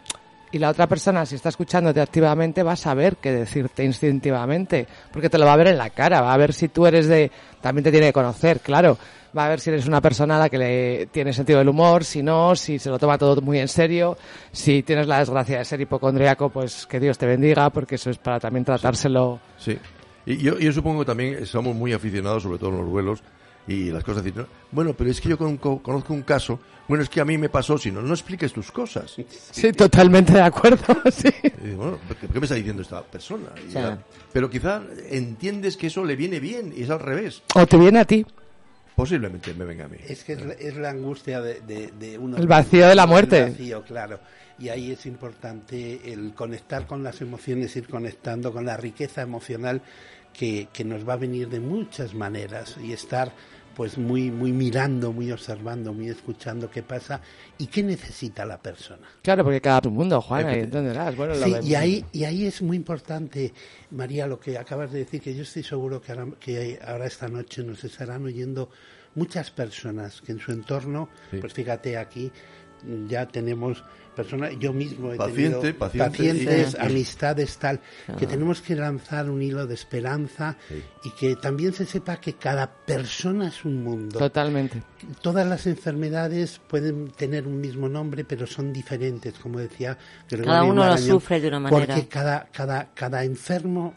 [0.51, 5.29] y la otra persona, si está escuchándote activamente, va a saber qué decirte instintivamente, porque
[5.29, 7.31] te lo va a ver en la cara, va a ver si tú eres de...
[7.61, 8.97] También te tiene que conocer, claro.
[9.37, 12.03] Va a ver si eres una persona a la que le tiene sentido del humor,
[12.03, 14.17] si no, si se lo toma todo muy en serio,
[14.53, 18.17] si tienes la desgracia de ser hipocondriaco, pues que Dios te bendiga, porque eso es
[18.17, 19.39] para también tratárselo.
[19.59, 19.79] Sí.
[20.25, 23.23] Y yo, supongo que también somos muy aficionados, sobre todo en los vuelos,
[23.69, 24.25] y las cosas.
[24.35, 26.59] no, Bueno, pero es que yo conozco, conozco un caso.
[26.89, 29.15] Bueno, es que a mí me pasó, si no, no expliques tus cosas.
[29.53, 31.29] Sí, totalmente de acuerdo, sí.
[31.63, 33.51] Y bueno, ¿qué, qué me está diciendo esta persona?
[33.69, 33.81] Y Ya.
[33.83, 33.99] ya-
[34.33, 37.43] pero quizá entiendes que eso le viene bien y es al revés.
[37.55, 38.25] O te viene a ti.
[38.97, 39.99] Posiblemente me venga a mí.
[40.09, 42.37] Es que es la, es la angustia de, de, de uno.
[42.37, 43.43] El vacío de la muerte.
[43.45, 44.19] El vacío, claro.
[44.59, 49.83] Y ahí es importante el conectar con las emociones, ir conectando con la riqueza emocional
[50.33, 53.33] que, que nos va a venir de muchas maneras y estar
[53.79, 57.21] pues muy muy mirando, muy observando, muy escuchando qué pasa
[57.59, 59.07] y qué necesita la persona.
[59.23, 61.15] Claro, porque cada tu mundo, Juan, ahí Efecti- entenderás.
[61.17, 63.55] Bueno, Sí, y ahí, y ahí es muy importante,
[63.93, 67.29] María, lo que acabas de decir, que yo estoy seguro que ahora, que ahora esta
[67.29, 68.69] noche nos estarán oyendo
[69.15, 71.37] muchas personas que en su entorno, Sí.
[71.39, 72.33] pues fíjate aquí,
[73.07, 73.85] ya tenemos
[74.19, 77.81] personas, yo mismo he Paciente, tenido paciente, pacientes, y- amistades, tal,
[78.19, 80.83] que tenemos que lanzar un hilo de esperanza Sí.
[81.05, 84.19] y que también se sepa que cada persona es un mundo.
[84.19, 84.83] Totalmente.
[85.23, 89.97] Todas las enfermedades pueden tener un mismo nombre, pero son diferentes, como decía
[90.29, 91.87] Gregorio Cada uno lo Marañón, sufre de una manera.
[91.87, 93.95] Porque cada, cada, cada enfermo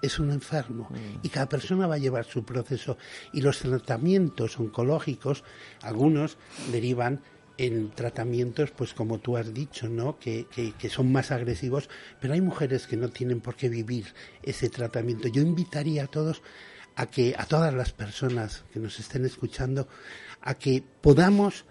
[0.00, 1.18] es un enfermo Mm.
[1.22, 2.96] y cada persona va a llevar su proceso.
[3.32, 5.44] Y los tratamientos oncológicos,
[5.82, 6.38] algunos
[6.72, 7.20] derivan
[7.58, 10.18] en tratamientos, pues como tú has dicho, ¿no?
[10.18, 11.88] Que, que, que son más agresivos,
[12.20, 14.06] pero hay mujeres que no tienen por qué vivir
[14.42, 15.28] ese tratamiento.
[15.28, 16.42] Yo invitaría a todos
[16.96, 19.88] a que, a todas las personas que nos estén escuchando,
[20.40, 21.64] a que podamos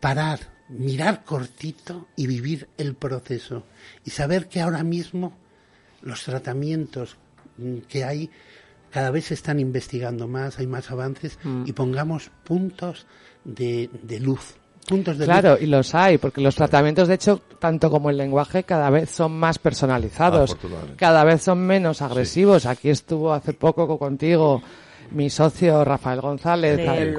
[0.00, 3.66] parar, mirar cortito y vivir el proceso
[4.04, 5.36] y saber que ahora mismo
[6.00, 7.16] los tratamientos
[7.58, 8.30] mm, que hay
[8.90, 13.06] cada vez se están investigando más, hay más avances y pongamos puntos
[13.42, 17.90] de, de luz, puntos de Claro, y los hay, porque los tratamientos, de hecho, tanto
[17.90, 20.56] como el lenguaje, cada vez son más personalizados,
[20.96, 22.66] cada vez son menos agresivos.
[22.66, 24.62] Aquí estuvo hace poco co- contigo
[25.14, 27.12] mi socio Rafael González Sí,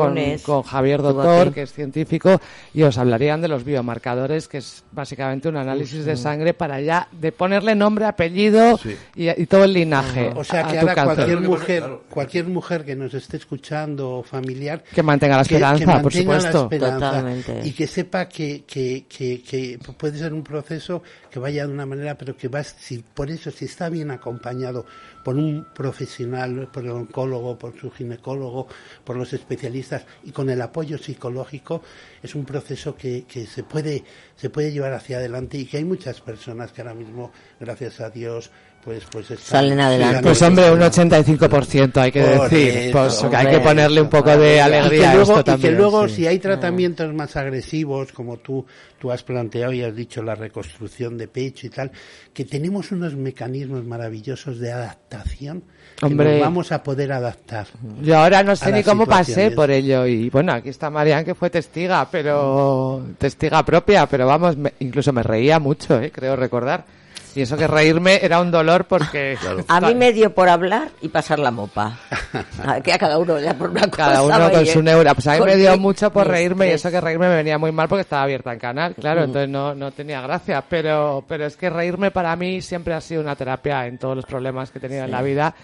[0.44, 2.40] con- Javier Doctor, que es científico,
[2.74, 7.08] y os hablarían de los biomarcadores, que es básicamente un análisis de sangre para ya
[7.12, 8.96] de ponerle nombre, apellido Sí.
[9.16, 10.32] y, y todo el linaje.
[10.36, 14.24] O sea a que ahora cualquier que mujer, cualquier mujer que nos esté escuchando o
[14.24, 16.64] familiar Que mantenga la que- esperanza, que por mantenga la supuesto.
[16.64, 17.62] esperanza Totalmente.
[17.64, 21.86] y que sepa que, que, que, que puede ser un proceso que vaya de una
[21.86, 24.86] manera, pero que va, si, por eso, si está bien acompañado
[25.24, 28.68] por un profesional, por el oncólogo, por su ginecólogo,
[29.04, 31.82] por los especialistas y con el apoyo psicológico,
[32.22, 34.04] es un proceso que, que se puede
[34.36, 38.10] se puede llevar hacia adelante y que hay muchas personas que ahora mismo, gracias a
[38.10, 38.52] Dios,
[38.84, 40.22] pues, pues están- Salen adelante.
[40.24, 42.68] Pues hombre, un 85% hay que Por decir.
[42.70, 45.40] eso, Pues que hay que ponerle un poco de Y alegría que luego, a esto
[45.40, 45.78] y que también.
[45.78, 46.16] luego sí.
[46.16, 48.66] si hay tratamientos más agresivos, como tú,
[49.00, 51.92] tú has planteado y has dicho la reconstrucción de pecho y tal,
[52.34, 55.64] que tenemos unos mecanismos maravillosos de adaptación
[55.98, 56.32] que Hombre.
[56.34, 57.68] nos vamos a poder adaptar.
[58.02, 61.36] Yo ahora no sé ni cómo pasé por ello y bueno, aquí está Marian que
[61.36, 66.84] fue testiga, pero testiga propia, pero vamos, me- incluso me reía mucho, eh, creo recordar.
[67.36, 71.10] Y eso que reírme era un dolor porque A mí me dio por hablar y
[71.10, 71.98] pasar la mopa.
[72.66, 73.98] A- Que a cada uno ya por una cosa.
[73.98, 75.14] cada uno con su neura.
[75.16, 77.72] Pues a mí me dio mucho por reírme y eso que reírme me venía muy
[77.72, 80.64] mal porque estaba abierta en canal, claro, entonces no, no tenía gracia.
[80.70, 84.26] Pero, pero es que reírme para mí siempre ha sido una terapia en todos los
[84.26, 85.56] problemas que he tenido en la vida.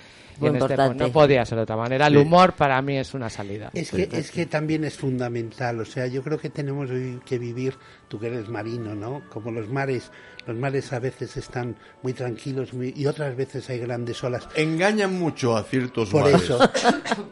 [0.41, 2.07] Y en este no podía ser de otra manera.
[2.07, 3.71] El humor para mí es una salida.
[3.73, 6.89] Es que, es que también es fundamental, o sea, yo creo que tenemos
[7.25, 7.75] que vivir,
[8.07, 9.21] tú que eres marino, ¿no?
[9.29, 10.09] Como los mares,
[10.47, 14.47] los mares a veces están muy tranquilos muy- y otras veces hay grandes olas.
[14.55, 16.43] Engañan mucho a ciertos Por mares.
[16.43, 16.59] eso,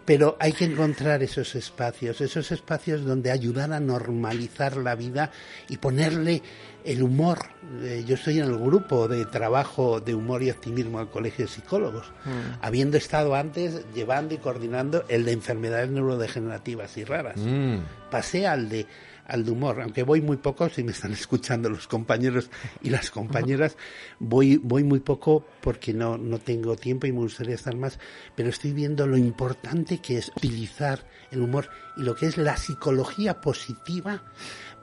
[0.05, 5.31] pero hay que encontrar esos espacios, esos espacios donde ayudar a normalizar la vida
[5.69, 6.41] y ponerle
[6.83, 7.39] el humor.
[7.81, 11.51] Eh, yo estoy en el grupo de trabajo de humor y optimismo al Colegio de
[11.51, 12.11] Psicólogos,
[12.61, 17.35] habiendo estado antes llevando y coordinando el de enfermedades neurodegenerativas y raras.
[17.37, 17.79] Mm.
[18.09, 18.85] Pasé al de
[19.27, 22.49] al de humor, aunque voy muy poco, si me están escuchando los compañeros
[22.81, 23.77] y las compañeras,
[24.19, 27.99] voy, voy muy poco porque no, no tengo tiempo y me gustaría estar más,
[28.35, 32.55] pero estoy viendo lo importante que es utilizar el humor y lo que es la
[32.55, 34.23] psicología positiva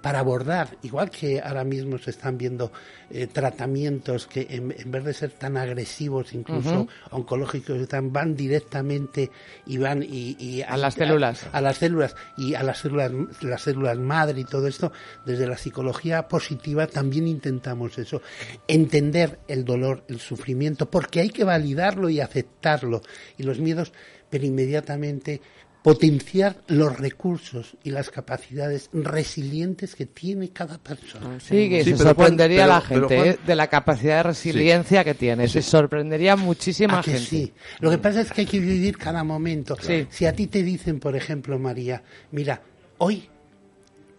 [0.05, 2.71] para abordar, igual que ahora mismo se están viendo
[3.09, 9.31] eh, tratamientos que en, en vez de ser tan agresivos, incluso oncológicos, están, van directamente
[9.65, 11.47] y van y, y A las células.
[11.51, 14.93] a las células y a las células las células madre y todo esto
[15.25, 18.21] desde la psicología positiva también intentamos eso
[18.69, 23.01] entender el dolor el sufrimiento porque hay que validarlo y aceptarlo
[23.39, 23.91] y los miedos
[24.29, 25.41] pero inmediatamente
[25.85, 31.97] potenciar los recursos y las capacidades resilientes que tiene cada persona Sí, que Sí, se
[31.97, 33.47] Juan, sorprendería a la pero- pero gente Juan- ¿eh?
[33.47, 35.47] de la capacidad de resiliencia que tiene.
[35.47, 37.27] Se sorprendería muchísima ¿A que gente.
[37.29, 37.53] sí?
[37.81, 39.77] Lo que pasa es que hay que vivir cada momento.
[39.79, 40.07] Sí.
[40.09, 42.63] Si a ti te dicen, por ejemplo, María, mira,
[42.97, 43.29] hoy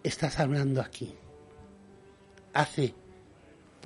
[0.04, 1.12] estás hablando aquí.
[2.54, 2.94] Hace,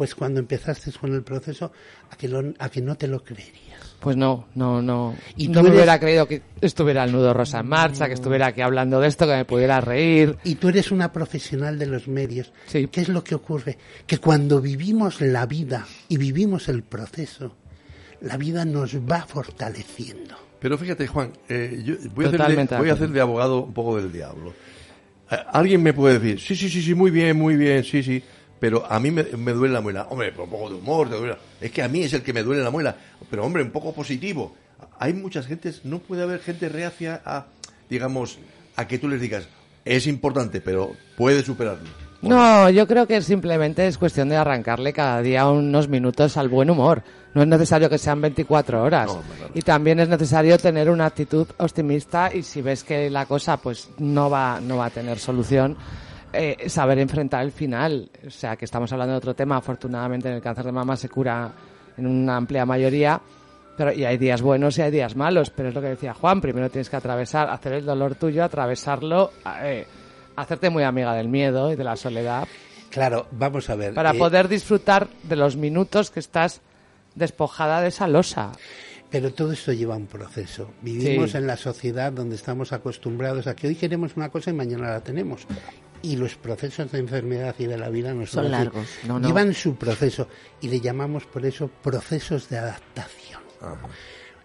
[0.00, 1.70] pues cuando empezaste con el proceso,
[2.10, 3.96] a que, lo- a que no te lo creerías.
[4.00, 5.14] Pues no, no, no.
[5.36, 8.14] Y no tú me eres- hubiera creído que estuviera el nudo rosa en marcha, que
[8.14, 10.38] estuviera aquí hablando de esto, que me pudiera reír.
[10.42, 12.50] Y tú eres una profesional de los medios.
[12.64, 12.88] Sí.
[12.90, 13.76] ¿Qué es lo que ocurre?
[14.06, 17.54] Que cuando vivimos la vida y vivimos el proceso,
[18.22, 20.34] la vida nos va fortaleciendo.
[20.60, 24.54] Pero fíjate, Juan, eh, yo voy, a voy hacer de abogado un poco del diablo.
[25.30, 28.22] Eh, Alguien me puede decir, sí, sí, sí, sí, muy bien, muy bien, sí, sí,
[28.60, 30.06] pero a mí me, me duele la muela.
[30.10, 31.36] Hombre, pero un poco de humor, te duele.
[31.60, 32.94] Es que a mí es el que me duele la muela.
[33.28, 34.54] Pero, hombre, un poco positivo.
[34.98, 37.46] Hay muchas gentes, no puede haber gente reacia a,
[37.88, 38.38] digamos,
[38.76, 39.48] a que tú les digas,
[39.84, 41.88] es importante, pero puede superarlo.
[42.22, 46.68] No, yo creo que simplemente es cuestión de arrancarle cada día unos minutos al buen
[46.68, 47.02] humor.
[47.32, 49.06] No es necesario que sean 24 horas.
[49.06, 49.52] No, claro.
[49.54, 53.88] Y también es necesario tener una actitud optimista y si ves que la cosa pues
[53.98, 55.78] no va, no va a tener solución,
[56.32, 58.10] eh, saber enfrentar el final.
[58.26, 59.56] O sea, que estamos hablando de otro tema.
[59.56, 61.52] Afortunadamente en el cáncer de mama se cura
[61.96, 63.20] en una amplia mayoría.
[63.76, 66.40] Pero, y hay días buenos y hay días malos, pero es lo que decía Juan,
[66.42, 69.30] primero tienes que atravesar, hacer el dolor tuyo, atravesarlo,
[69.62, 69.86] eh,
[70.36, 72.46] hacerte muy amiga del miedo y de la soledad,
[72.90, 73.94] Claro, vamos a ver.
[73.94, 76.60] para eh, poder disfrutar de los minutos que estás
[77.14, 78.52] despojada de esa losa.
[79.08, 80.72] Pero todo esto lleva un proceso.
[80.82, 81.38] Vivimos Sí.
[81.38, 85.00] en la sociedad donde estamos acostumbrados a que hoy queremos una cosa y mañana la
[85.00, 85.46] tenemos.
[86.02, 88.50] Y los procesos de enfermedad y de la vida no Son así.
[88.52, 88.86] largos.
[89.06, 89.28] No, no.
[89.28, 90.28] llevan su proceso
[90.60, 93.40] y le llamamos por eso procesos de adaptación.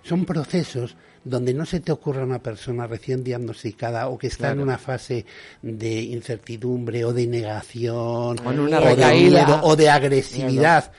[0.03, 4.51] Son procesos donde no se te ocurra a una persona recién diagnosticada o que está
[4.51, 5.25] en una fase
[5.61, 9.45] de incertidumbre o de negación O de recaída.
[9.45, 10.91] miedo, o de agresividad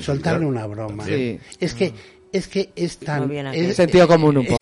[0.00, 1.04] soltarle una broma.
[1.04, 1.38] Sí.
[1.58, 1.92] Es que
[2.32, 3.58] es que es tan aquí.
[3.58, 4.61] es- Sentido común un poco.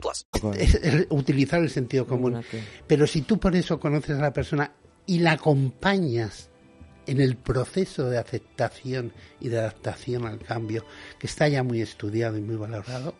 [0.00, 0.26] plus.
[0.56, 2.34] es- es utilizar el sentido común.
[2.86, 4.72] Pero si tú por eso conoces a la persona
[5.06, 6.50] y la acompañas
[7.06, 10.84] en el proceso de aceptación y de adaptación al cambio,
[11.18, 13.14] que está ya muy estudiado y muy valorado,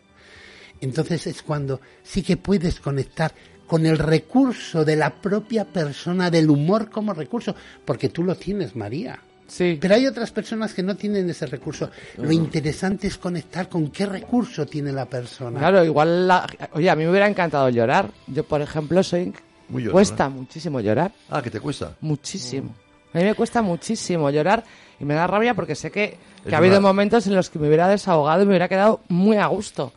[0.81, 3.33] entonces es cuando sí que puedes conectar
[3.65, 8.75] con el recurso de la propia persona, del humor como recurso, porque tú lo tienes,
[8.75, 9.19] María.
[9.47, 9.77] Sí.
[9.79, 11.89] Pero hay otras personas que no tienen ese recurso.
[12.17, 15.57] Lo interesante es conectar con qué recurso tiene la persona.
[15.59, 18.11] Claro, igual, la- oye, a mí me hubiera encantado llorar.
[18.27, 19.33] Yo, por ejemplo, soy...
[19.69, 19.93] Muy llorona.
[19.93, 21.93] cuesta muchísimo llorar, Ah, que te cuesta.
[22.01, 22.73] muchísimo.
[23.13, 24.63] A mí me cuesta muchísimo llorar
[24.99, 26.17] y me da rabia porque sé que,
[26.49, 29.01] que ha habido una- momentos en los que me hubiera desahogado y me hubiera quedado
[29.09, 29.93] muy a gusto.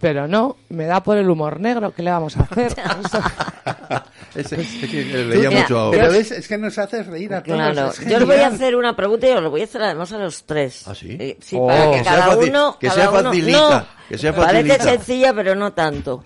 [0.00, 2.74] Pero no, me da por el humor negro, ¿qué le vamos a hacer?
[4.34, 6.08] Es que leía Mira, mucho Pero ahora.
[6.08, 7.54] ves, es que nos haces reír a todos.
[7.58, 10.10] Claro, yo os voy a hacer una pregunta y os lo voy a hacer además
[10.12, 10.88] a los tres.
[10.88, 11.16] ¿Ah, sí?
[11.20, 11.66] Eh, sí, Oh.
[11.66, 12.76] para que, Que sea cada faci- uno...
[12.80, 14.84] que cada sea uno- facilita, no, que sea Parece facilita.
[14.84, 16.24] sencilla, pero no tanto.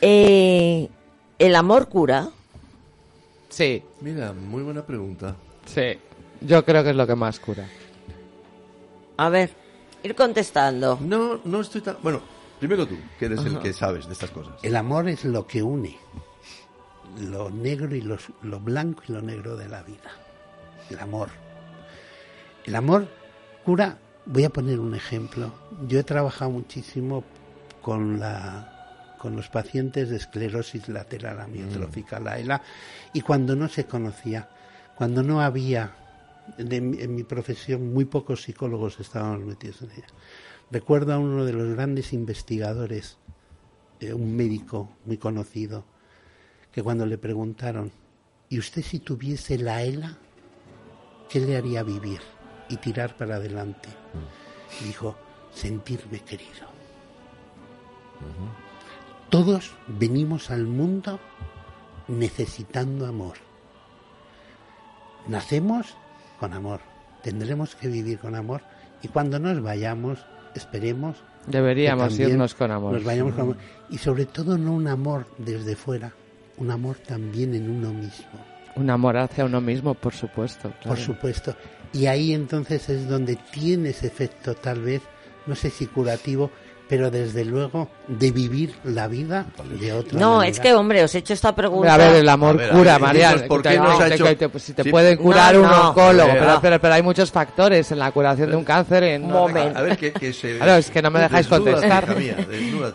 [0.00, 0.88] Eh,
[1.38, 2.28] ¿El amor cura?
[3.48, 5.34] Sí, Mira, muy buena pregunta.
[5.66, 5.98] sí.
[6.40, 7.64] Yo creo que es lo que más cura.
[9.16, 9.50] A ver,
[10.02, 10.98] ir contestando.
[11.00, 11.96] No, no estoy tan...
[12.02, 12.22] Bueno,
[12.58, 14.54] primero tú, que eres el que sabes de estas cosas.
[14.62, 15.98] El amor es lo que une
[17.18, 20.10] lo negro y lo, lo blanco y lo negro de la vida.
[20.90, 21.28] El amor.
[22.64, 23.08] El amor
[23.64, 23.98] cura.
[24.26, 25.52] Voy a poner un ejemplo.
[25.86, 27.24] Yo he trabajado muchísimo
[27.82, 28.70] con la
[29.18, 32.60] con los pacientes de esclerosis lateral amiotrófica, la ELA,
[33.14, 34.50] y cuando no se conocía,
[34.96, 35.92] cuando no había,
[36.58, 40.06] mi- en mi profesión muy pocos psicólogos estábamos metidos en ella.
[40.70, 43.18] Recuerdo a uno de los grandes investigadores
[44.00, 45.84] eh, un médico muy conocido,
[46.72, 47.92] que cuando le preguntaron,
[48.48, 50.18] ¿y usted si tuviese la ELA,
[51.28, 52.20] qué le haría vivir
[52.68, 53.88] y tirar para adelante?
[54.80, 55.16] Y dijo,
[55.52, 56.74] sentirme querido.
[59.30, 61.18] Todos venimos al mundo
[62.08, 63.36] necesitando amor.
[65.26, 65.96] Nacemos
[66.38, 66.80] con amor,
[67.22, 68.62] tendremos que vivir con amor
[69.02, 70.18] y cuando nos vayamos,
[70.54, 71.16] esperemos
[71.46, 72.94] Deberíamos que irnos con amor.
[72.94, 73.56] Nos vayamos con amor.
[73.90, 76.12] Y sobre todo no un amor desde fuera,
[76.56, 78.38] un amor también en uno mismo,
[78.76, 80.72] Un amor hacia uno mismo, por supuesto.
[80.84, 81.54] por supuesto.
[81.92, 85.02] Y ahí entonces es donde tiene ese efecto tal vez,
[85.46, 86.50] no sé si curativo,
[86.88, 89.46] pero desde luego de vivir la vida
[89.80, 90.50] de otra No, manera.
[90.50, 91.94] es que, hombre, os he hecho esta pregunta.
[91.94, 93.44] A ver, el amor ver, a cura, María.
[93.48, 94.90] ¿por qué nos ha hecho- te- pues, si te Sí.
[94.90, 95.88] puede curar No, un no.
[95.90, 99.02] oncólogo, pero, pero, pero hay muchos factores en la curación de un cáncer.
[99.04, 99.26] En...
[99.28, 99.78] Momento.
[99.78, 100.56] A ver, que, que se...
[100.58, 102.16] Claro, es que no me dejáis Desnúdate, contestar.
[102.18, 102.36] mía.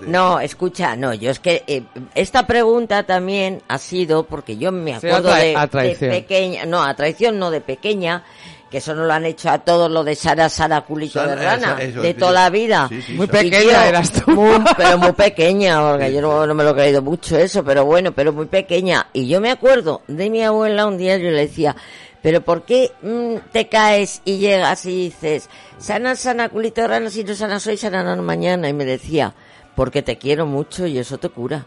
[0.07, 1.83] No, escucha, no, yo es que eh,
[2.15, 6.11] esta pregunta también ha sido porque yo me Sí, acuerdo a de, a de traición.
[6.11, 8.23] pequeña, no, a traición no, de pequeña,
[8.69, 11.43] que eso no lo han hecho a todos lo de Sara Sara culito Sara, de
[11.43, 12.87] rana, esa- eso, de toda la vida.
[12.89, 14.31] Sí, sí, Muy pequeña yo- eras tú.
[14.31, 17.85] muy- pero muy pequeña, porque yo no, no me lo he creído mucho eso, pero
[17.85, 19.07] bueno, pero muy pequeña.
[19.13, 21.75] Y yo me acuerdo de mi abuela un día yo le decía,
[22.21, 27.09] pero ¿por qué mm, te caes y llegas y dices, sana, sana, culito de rana,
[27.09, 28.69] si no sana soy, sana no mañana?
[28.69, 29.33] Y me decía,
[29.75, 31.65] porque te quiero mucho y eso te cura.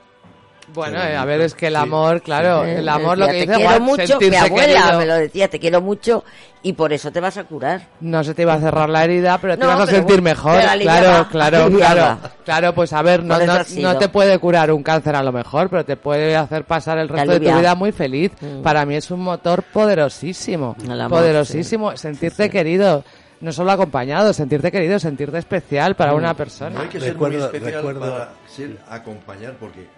[0.74, 3.54] Bueno, eh, a ver, es que el amor, claro, el amor lo que te dice
[3.54, 4.98] quiero Juan, mucho, mi abuela querido.
[4.98, 6.24] me lo decía, te quiero mucho
[6.62, 7.88] y por eso te vas a curar.
[8.00, 10.22] No se te iba a cerrar la herida, pero te No, vas a sentir bueno,
[10.22, 10.60] mejor.
[10.60, 12.18] Claro, claro, claro.
[12.44, 15.68] Claro, pues a ver, no, no, no te puede curar un cáncer a lo mejor,
[15.68, 18.32] pero te puede hacer pasar el resto de tu vida muy feliz.
[18.62, 20.76] Para mí es un motor poderosísimo.
[20.84, 21.96] El amor, poderosísimo.
[21.96, 23.04] Sentirte querido.
[23.40, 26.80] No solo acompañado, sentirte querido, sentirte especial para una No persona.
[26.80, 29.88] hay que ser Recuerdo- muy especial recuerdo- para ser acompañar, porque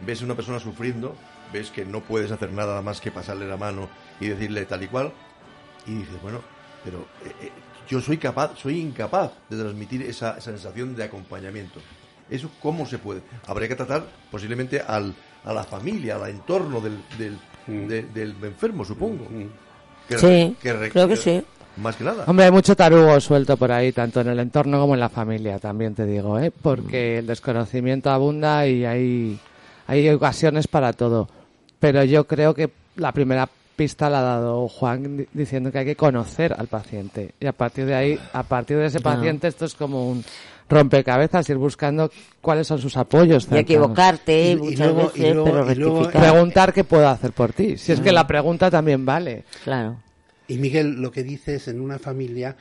[0.00, 1.14] ves a una persona sufriendo,
[1.52, 3.88] ves que no puedes hacer nada más que pasarle la mano
[4.20, 5.12] y decirle tal y cual,
[5.86, 6.40] y dices, bueno,
[6.84, 7.50] pero eh, eh,
[7.88, 11.80] yo soy capaz, soy incapaz de transmitir esa, esa sensación de acompañamiento.
[12.28, 13.20] ¿Eso cómo se puede?
[13.46, 17.38] Habría que tratar posiblemente al, a la familia, al entorno del, del,
[17.88, 19.26] de- del enfermo, supongo.
[20.08, 21.42] Que- Sí, re- creo que sí.
[21.76, 22.24] Más que nada.
[22.26, 25.58] Hombre, hay mucho tarugo suelto por ahí, tanto en el entorno como en la familia,
[25.58, 26.50] también te digo, ¿eh?
[26.50, 29.38] Porque el desconocimiento abunda y hay,
[29.86, 31.28] hay ocasiones para todo.
[31.78, 35.84] Pero yo creo que la primera pista la ha dado Juan di- diciendo que hay
[35.84, 37.32] que conocer al paciente.
[37.40, 40.24] Y a partir de ahí, a partir de ese paciente, esto es como un
[40.68, 43.46] rompecabezas, ir buscando cuáles son sus apoyos.
[43.52, 46.22] Y equivocarte Y- y muchas y veces, luego- pero y luego- rectificar.
[46.32, 47.76] Preguntar qué puedo hacer por ti.
[47.76, 49.44] Si es que la pregunta también vale.
[49.62, 49.96] Claro.
[50.48, 52.56] Y Miguel, lo que dices, en una familia,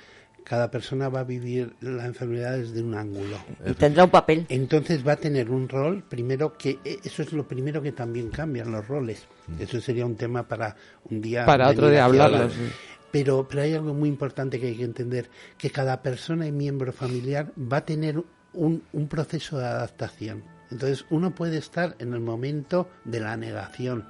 [0.45, 3.37] cada persona va a vivir la enfermedad desde un ángulo.
[3.65, 4.45] Y tendrá un papel.
[4.49, 8.29] Entonces va a tener un rol, primero que eh, eso es lo primero que también
[8.29, 9.27] cambian los roles.
[9.59, 10.75] Eso sería un tema para
[11.09, 11.45] un día.
[11.45, 12.69] Para otro día hablarlo, sí.
[13.11, 16.91] Pero, pero hay algo muy importante que hay que entender, que cada persona y miembro
[16.93, 18.21] familiar va a tener
[18.53, 20.43] un, un proceso de adaptación.
[20.69, 24.05] Entonces uno puede estar en el momento de la negación,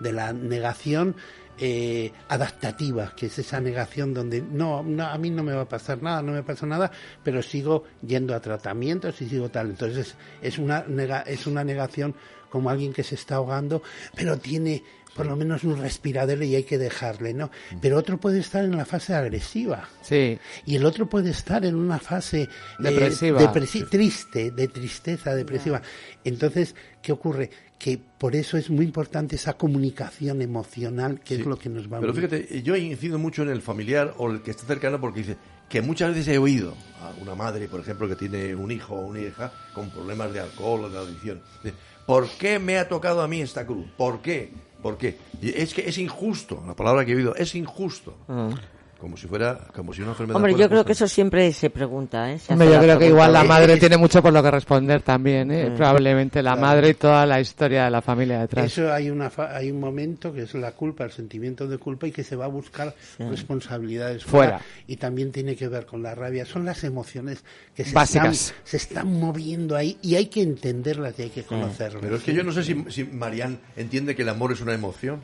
[0.00, 1.16] de la negación
[1.58, 5.68] eh, adaptativa, que es esa negación donde no, no, a mí no me va a
[5.68, 6.90] pasar nada, no me pasa nada,
[7.24, 9.70] pero sigo yendo a tratamientos y sigo tal.
[9.70, 12.14] Entonces es una, nega- es una negación
[12.50, 13.82] como alguien que se está ahogando,
[14.14, 14.82] pero tiene
[15.16, 17.50] por lo menos un respiradero y hay que dejarle, ¿no?
[17.80, 19.88] Pero otro puede estar en la fase agresiva.
[20.02, 20.38] Sí.
[20.66, 22.48] Y el otro puede estar en una fase eh,
[22.78, 23.40] Depresiva.
[23.40, 25.80] depresi- triste, de tristeza depresiva.
[26.24, 27.50] Entonces, ¿qué ocurre?
[27.78, 31.40] Que por eso es muy importante esa comunicación emocional, que Sí.
[31.42, 34.30] es lo que nos va a Pero fíjate, yo incido mucho en el familiar o
[34.30, 35.36] el que está cercano porque dice
[35.68, 39.06] que muchas veces he oído a una madre, por ejemplo, que tiene un hijo o
[39.06, 41.42] una hija con problemas de alcohol o de adicción.
[42.06, 43.86] ¿Por qué me ha tocado a mí esta cruz?
[43.96, 44.52] ¿Por qué?
[44.86, 45.16] ¿Por qué?
[45.42, 48.14] Es que es injusto, la palabra que he oído, es injusto.
[49.00, 52.32] Como si fuera, como si una enfermedad Hombre, yo creo que eso siempre se pregunta,
[52.32, 52.38] ¿eh?
[52.38, 55.50] Se Hombre, yo creo que igual la madre tiene mucho por lo que responder también,
[55.50, 55.68] ¿eh?
[55.70, 55.76] Mm.
[55.76, 58.64] Probablemente la madre y toda la historia de la familia detrás.
[58.66, 62.06] Eso hay una fa- hay un momento que es la culpa, el sentimiento de culpa
[62.06, 64.58] y que se va a buscar responsabilidades fuera.
[64.58, 64.60] Fuera.
[64.86, 66.46] y también tiene que ver con la rabia.
[66.46, 67.44] Son las emociones
[67.74, 68.34] que se Básicas.
[68.48, 72.00] están, se están moviendo ahí y hay que entenderlas y hay que conocerlas.
[72.02, 73.08] Pero es que yo no sé si, si
[73.76, 75.20] entiende que el amor es una emoción.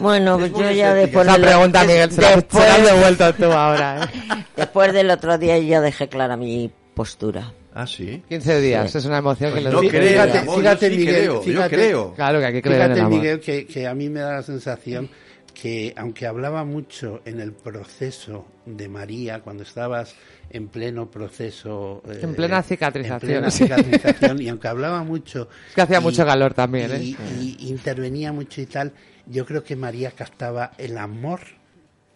[0.00, 2.74] Bueno, pues yo ya después Esa de lo- pregunta, Miguel, se la, se después- la
[2.74, 4.44] has devuelto tú ahora, ¿eh?
[4.56, 7.52] Después del otro día ya dejé clara mi postura.
[7.74, 8.22] Ah, sí.
[8.28, 8.98] 15 días, Sí.
[8.98, 11.34] es una emoción Pues que no le creo, Fíjate, amor, fíjate, yo sí Miguel, creo,
[11.34, 11.76] yo fíjate.
[11.76, 12.14] creo.
[12.14, 13.18] Claro que hay que creer en Fíjate, el amor.
[13.18, 15.08] Miguel, que, que a mí me da la sensación
[15.54, 20.14] que, aunque hablaba mucho en el proceso de María, cuando estabas
[20.50, 22.02] en pleno proceso...
[22.08, 23.64] eh, En plena cicatrización, en plena sí.
[23.64, 25.48] cicatrización, y aunque hablaba mucho...
[25.70, 27.02] Es que hacía y- mucho calor también, ¿eh?
[27.02, 28.92] y, y intervenía mucho y tal,
[29.26, 31.40] yo creo que María captaba el amor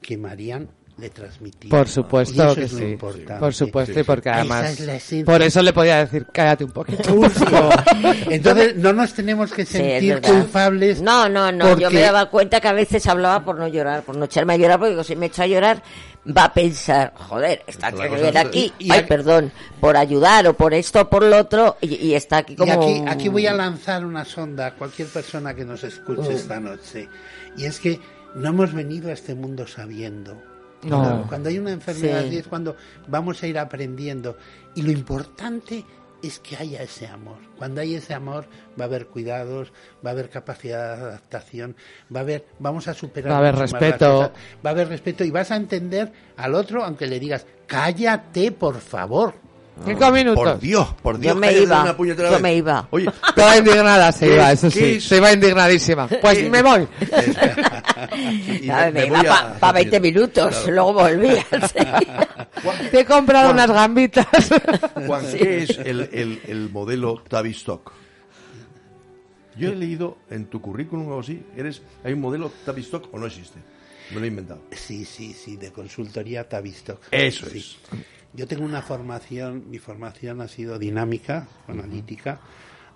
[0.03, 0.69] que Marían
[0.99, 1.69] le transmitía.
[1.71, 2.85] Por Y supuesto eso que es lo sí.
[2.85, 3.35] importante.
[3.39, 4.81] Por supuesto, y porque Esa además.
[4.81, 5.25] es.
[5.25, 7.21] Por eso le podía decir, cállate un poquito.
[8.31, 11.03] Entonces, no nos tenemos que Sí, sentir culpables.
[11.03, 11.67] No, no, no.
[11.67, 14.55] Yo porque- me daba cuenta que a veces hablaba por no llorar, por no echarme
[14.55, 15.83] a llorar, porque digo, si me echo a llorar,
[16.37, 20.47] va a pensar, joder, está que viene aquí, y- y ay, aquí- perdón, por ayudar
[20.49, 22.73] o por esto o por lo otro, y, y está aquí Y como...
[22.73, 27.09] aquí, aquí voy a lanzar una sonda a cualquier persona que nos escuche esta noche.
[27.57, 28.01] Y es que
[28.35, 30.43] no hemos venido a este mundo sabiendo.
[30.83, 31.03] No.
[31.03, 32.27] Cuando- Cuando hay una enfermedad Sí.
[32.29, 32.77] así es cuando
[33.09, 34.37] vamos a ir aprendiendo.
[34.75, 35.85] Y lo importante
[36.23, 37.37] es que haya ese amor.
[37.59, 38.47] Cuando hay ese amor
[38.79, 39.73] va a haber cuidados,
[40.05, 41.77] va a haber capacidad de adaptación,
[42.15, 43.31] va a haber, vamos a superar.
[43.33, 44.13] Va a haber respeto.
[44.17, 44.31] cosas,
[44.65, 48.77] va a haber respeto y vas a entender al otro aunque le digas, cállate por
[48.81, 49.35] favor.
[49.85, 50.43] Cinco minutos.
[50.43, 51.35] Por Dios, por Dios.
[51.35, 52.43] Yo me iba, una puñetera yo vez.
[52.43, 52.89] me iba.
[52.91, 54.85] Oye, Toda indignada se ¿Qué- iba, eso sí.
[54.97, 55.05] es?
[55.05, 56.09] Se iba indignadísima.
[56.09, 56.89] Pues me voy.
[58.63, 60.73] y A ver, me voy iba para 20 minutos, Claro.
[60.73, 61.29] luego volví.
[61.51, 62.29] enseguida.
[62.91, 64.27] Te he comprado unas gambitas.
[65.07, 67.93] Juan, ¿qué es el, el, el modelo Tavistock?
[69.59, 73.19] Yo he leído en tu currículum o algo así, eres, ¿hay un modelo Tavistock o
[73.19, 73.59] no existe?
[74.11, 74.61] Me lo he inventado.
[74.71, 77.01] Sí, sí, sí, de consultoría Tavistock.
[77.11, 77.59] Eso Sí.
[77.59, 77.77] es.
[78.37, 82.41] Yo tengo una formación, mi formación ha sido dinámica, analítica,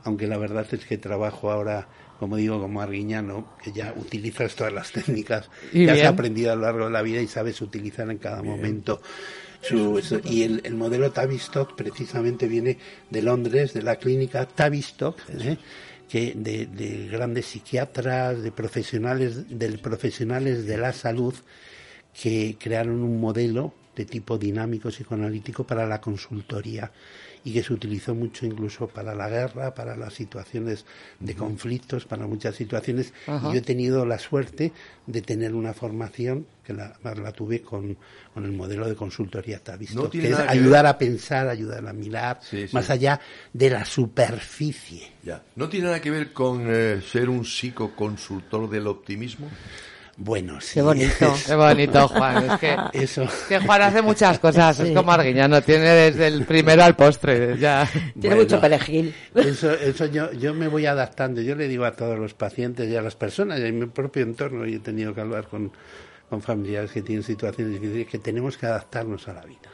[0.04, 1.88] aunque la verdad es que trabajo ahora,
[2.18, 6.56] como digo, como arguiñano, que ya utilizas todas las técnicas Y que has aprendido a
[6.56, 9.00] lo largo de la vida y sabes utilizar en cada momento.
[9.62, 12.78] su- su- y el, el modelo Tavistock precisamente viene
[13.10, 15.58] de Londres, de la clínica Tavistock, ¿eh?
[16.08, 21.34] que de, de grandes psiquiatras, de profesionales, de profesionales de la salud
[22.20, 26.90] que crearon un modelo de tipo dinámico psicoanalítico para la consultoría
[27.42, 30.84] y que se utilizó mucho incluso para la guerra, para las situaciones
[31.18, 33.14] de conflictos, para muchas situaciones.
[33.26, 33.48] Ajá.
[33.48, 34.72] Y yo he tenido la suerte
[35.06, 37.96] de tener una formación que la, la tuve con,
[38.34, 41.92] con el modelo de consultoría Tavistock, No que es que ayudar a pensar, ayudar a
[41.94, 42.74] mirar, Sí, sí.
[42.74, 43.18] más allá
[43.54, 45.10] de la superficie.
[45.24, 45.42] Ya.
[45.56, 49.48] ¿No tiene nada que ver con eh, ser un psicoconsultor del optimismo?
[50.22, 50.74] Bueno, sí.
[50.74, 51.34] Qué bonito.
[51.46, 52.50] Qué bonito, Juan.
[52.50, 53.26] Es que, Eso.
[53.48, 54.76] que Juan hace muchas cosas.
[54.76, 54.88] Sí.
[54.88, 55.62] Es como Arguiñano.
[55.62, 57.56] Tiene desde el primero al postre.
[57.58, 57.88] Ya.
[57.90, 58.42] Tiene Bueno.
[58.42, 59.14] mucho perejil.
[59.34, 61.40] Eso, eso yo, yo me voy adaptando.
[61.40, 64.22] Yo le digo a todos los pacientes y a las personas y en mi propio
[64.22, 65.72] entorno, y he tenido que hablar con,
[66.28, 69.70] con familiares que tienen situaciones difíciles, que tenemos que adaptarnos a la vida.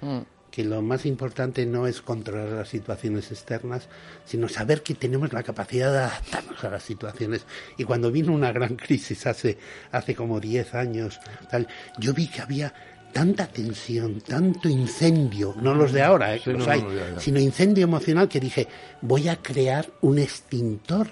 [0.00, 0.18] Mm.
[0.60, 3.88] Que lo más importante no es controlar las situaciones externas,
[4.26, 7.46] sino saber que tenemos la capacidad de adaptarnos a las situaciones.
[7.78, 9.56] Y cuando vino una gran crisis hace,
[9.90, 11.18] hace como 10 años,
[11.50, 11.66] tal,
[11.98, 12.74] yo vi que había
[13.10, 16.92] tanta tensión, tanto incendio, no los de ahora, eh, que Sí, los no, hay, no,
[16.92, 17.20] ya, ya.
[17.20, 18.68] sino incendio emocional que dije,
[19.00, 21.08] voy a crear un extintor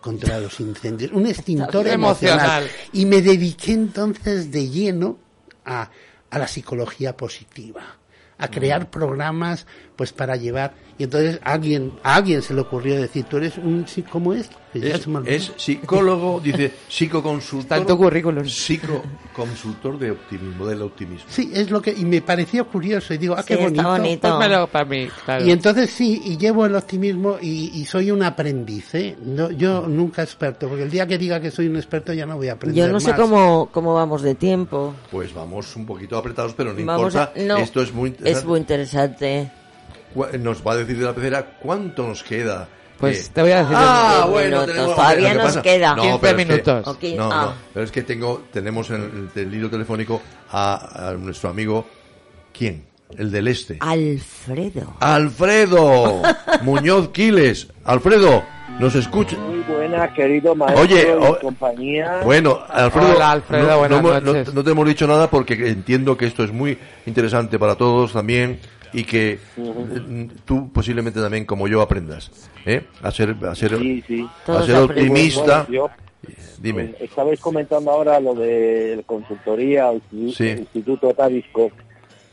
[0.00, 2.64] contra los incendios, un extintor emocional.
[2.64, 2.70] Emocional.
[2.92, 5.18] Y me dediqué entonces de lleno
[5.64, 5.88] a,
[6.30, 7.97] a la psicología positiva,
[8.38, 9.66] a crear programas
[9.98, 10.74] pues para llevar.
[10.96, 14.48] Y entonces alguien, a alguien se le ocurrió decir, tú eres un, ¿cómo es?
[14.74, 17.84] Es, psicólogo, dice psicoconsultor.
[17.84, 18.44] Tu currículum.
[18.46, 21.26] Psicoconsultor de optimismo, del optimismo.
[21.28, 24.28] Sí, es lo que, y me pareció curioso, y digo, ah, Sí, qué está bonito.
[24.30, 25.44] Pónmelo para mí, claro.
[25.44, 29.16] Y entonces sí, y llevo el optimismo y, y soy un aprendiz, ¿eh?
[29.24, 32.36] No, yo nunca experto, porque el día que diga que soy un experto ya no
[32.36, 33.18] voy a aprender Yo no sé más.
[33.20, 34.94] cómo, cómo vamos de tiempo.
[35.10, 37.32] Pues vamos un poquito apretados, pero no Vamos importa.
[37.36, 38.38] a- no, Esto es muy interesante.
[38.38, 39.50] Es muy interesante.
[40.40, 42.68] Nos va a decir de la pecera cuánto nos queda.
[42.98, 45.94] Pues Eh, te voy a decir Ah, bueno, minutos, tenemos- todavía nos pasa- queda.
[45.94, 46.86] No, 15 pero es que- minutos.
[47.16, 47.42] No, ah.
[47.46, 51.86] no, pero es que tengo, tenemos en el, el hilo telefónico a, a nuestro amigo,
[52.52, 52.84] ¿quién?
[53.16, 53.78] El del este.
[53.80, 54.96] Alfredo.
[55.00, 56.22] Alfredo
[56.62, 57.68] Muñoz Quiles.
[57.84, 58.42] Alfredo,
[58.80, 59.36] ¿nos escucha?
[59.38, 61.06] Muy buena, querido maestro Oye,
[61.38, 62.20] y compañía.
[62.24, 66.26] Bueno, Alfredo, Hola, Alfredo, no, buenas no no te hemos dicho nada porque entiendo que
[66.26, 68.58] esto es muy interesante para todos también
[68.92, 69.38] y que
[70.44, 72.30] tú posiblemente también como yo aprendas
[72.64, 72.84] ¿eh?
[73.02, 74.26] a ser a ser, Sí, sí.
[74.42, 75.08] a Todos ser aprenden.
[75.10, 75.66] optimista.
[75.68, 75.90] Bueno,
[76.60, 76.82] Dime.
[76.86, 80.48] yo, eh, estabais comentando ahora lo de consultoría, el institu- Sí.
[80.48, 81.70] el Instituto Tavisco,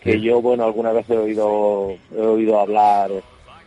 [0.01, 0.21] que Sí.
[0.21, 3.11] yo, bueno, alguna vez he oído, he oído hablar,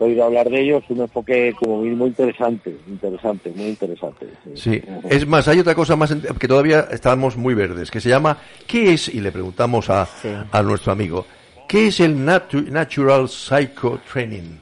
[0.00, 4.26] he oído hablar de ellos, un enfoque como muy, muy interesante, interesante, muy interesante.
[4.54, 8.08] Sí, es más, hay otra cosa más en- que todavía estamos muy verdes, que se
[8.08, 9.08] llama, ¿qué es?
[9.08, 10.08] Y le preguntamos a,
[10.50, 11.26] a nuestro amigo,
[11.68, 14.56] ¿qué es el natu- Natural Psycho Training?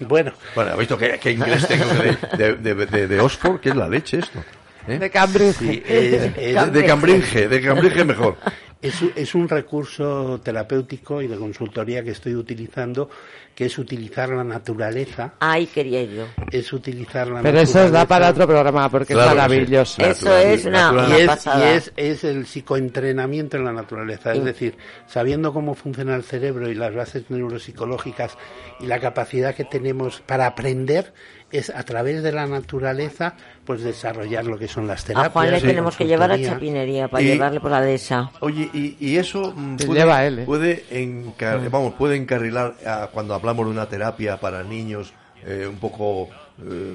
[0.00, 3.68] Bueno, Bueno, ha visto que, que inglés tengo de, de, de- de- de Oxford, que
[3.70, 4.42] es la leche esto.
[4.88, 4.98] ¿eh?
[4.98, 5.56] De Cambridge.
[5.56, 8.36] sí, es- De, de Cambridge, de Cambridge mejor.
[8.82, 13.08] Es un- es un recurso terapéutico y de consultoría que estoy utilizando,
[13.54, 16.24] que es utilizar la naturaleza, Ahí quería yo.
[16.50, 18.06] es utilizar la Pero eso os da naturaleza.
[18.08, 20.02] para otro programa porque Claro es maravilloso.
[20.02, 21.58] Eso es una, y es, pasada.
[21.72, 24.76] y es, es el psicoentrenamiento en la naturaleza, es decir,
[25.06, 28.36] sabiendo cómo funciona el cerebro y las bases neuropsicológicas
[28.80, 31.12] y la capacidad que tenemos para aprender,
[31.52, 33.34] es a través de la naturaleza,
[33.64, 35.32] pues desarrollar lo que son las A terapias.
[35.32, 36.42] Juan le tenemos que llevar a.
[36.42, 38.30] Chapinería para Y- llevarle por la dehesa.
[38.40, 40.44] Oye, y, y eso mm, puede, lleva él, ¿eh?
[40.44, 45.12] puede, encar- vamos, puede encarrilar a cuando hablamos de una terapia para niños
[45.46, 46.28] eh, un poco
[46.62, 46.94] eh,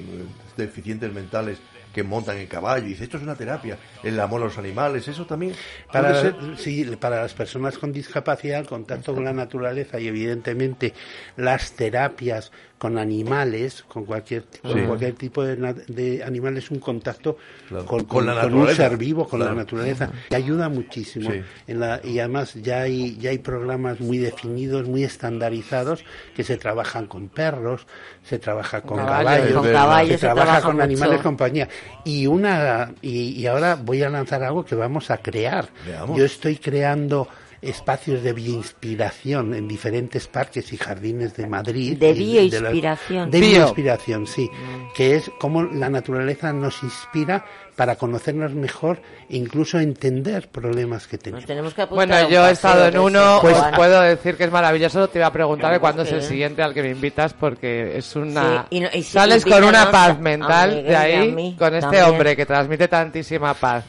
[0.56, 1.58] deficientes mentales
[1.94, 5.08] que montan en caballo y dice esto es una terapia, el amor a los animales,
[5.08, 5.54] eso también
[5.90, 6.34] Para, ser.
[6.56, 10.92] sí, para las personas con discapacidad, el contacto con la naturaleza y evidentemente
[11.36, 15.56] las terapias con animales, con cualquier, con cualquier tipo de,
[15.88, 17.36] de animal, es un contacto
[17.68, 17.84] Claro.
[17.84, 19.54] con, Con la con un ser vivo, con Claro.
[19.56, 20.10] la naturaleza.
[20.28, 21.30] Que ayuda muchísimo.
[21.30, 21.40] Sí.
[21.66, 26.04] En la, y además ya hay, ya hay programas muy definidos, muy estandarizados,
[26.36, 27.86] que se trabajan con perros,
[28.22, 29.24] se trabaja con caballos.
[29.24, 30.84] caballos, Con se caballos se trabaja trabaja con mucho.
[30.84, 31.68] animales de compañía.
[32.04, 35.68] Y una y, y ahora voy a lanzar algo que vamos a crear.
[35.84, 36.16] Veamos.
[36.16, 37.26] Yo estoy creando
[37.60, 41.96] espacios de bioinspiración en diferentes parques y jardines de Madrid.
[41.98, 43.30] De bioinspiración.
[43.30, 43.50] de Bio.
[43.50, 44.48] bioinspiración, sí.
[44.94, 47.44] Que es como la naturaleza nos inspira
[47.76, 49.00] para conocernos mejor
[49.30, 51.74] e incluso entender problemas que Nos tenemos.
[51.74, 55.08] que Bueno, yo he estado en de uno, pues puedo decir que es maravilloso.
[55.08, 58.16] Te iba a preguntar Tenemos cuándo es el siguiente al que me invitas porque es
[58.16, 58.62] una...
[58.70, 62.04] Sí, y no- y si Sales con una paz mental de ahí con este también.
[62.04, 63.84] hombre que transmite tantísima paz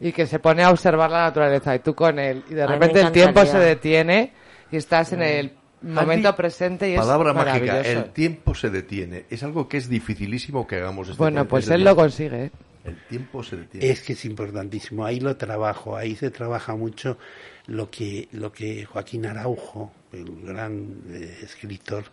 [0.00, 3.00] y que se pone a observar la naturaleza y tú con él y de repente
[3.00, 4.32] el tiempo se detiene
[4.70, 7.90] y estás en el momento Andy, presente y es Palabra mágica, maravilloso.
[8.06, 9.24] el tiempo se detiene.
[9.30, 12.44] Es algo que es dificilísimo que hagamos este Bueno, pues él lo consigue.
[12.46, 12.50] ¿eh?
[12.84, 13.88] El tiempo se detiene.
[13.88, 17.18] Es que es importantísimo, ahí lo trabajo, ahí se trabaja mucho
[17.66, 22.04] lo que, lo que Joaquín Araujo, el gran eh, escritor,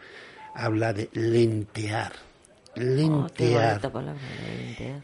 [0.53, 2.11] habla de lentear.
[2.13, 5.01] Oh, qué Lentear, palabra, lentear.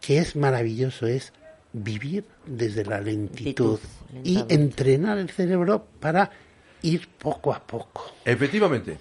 [0.00, 1.32] que es maravilloso, es
[1.72, 3.78] vivir desde la lentitud
[4.12, 6.30] Lentitud, y entrenar el cerebro para
[6.82, 8.12] ir poco a poco.
[8.24, 8.98] Efectivamente.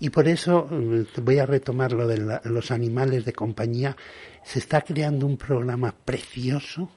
[0.00, 3.96] Y por eso eh, voy a retomar lo de la- los animales de compañía.
[4.44, 6.90] Se está creando un programa precioso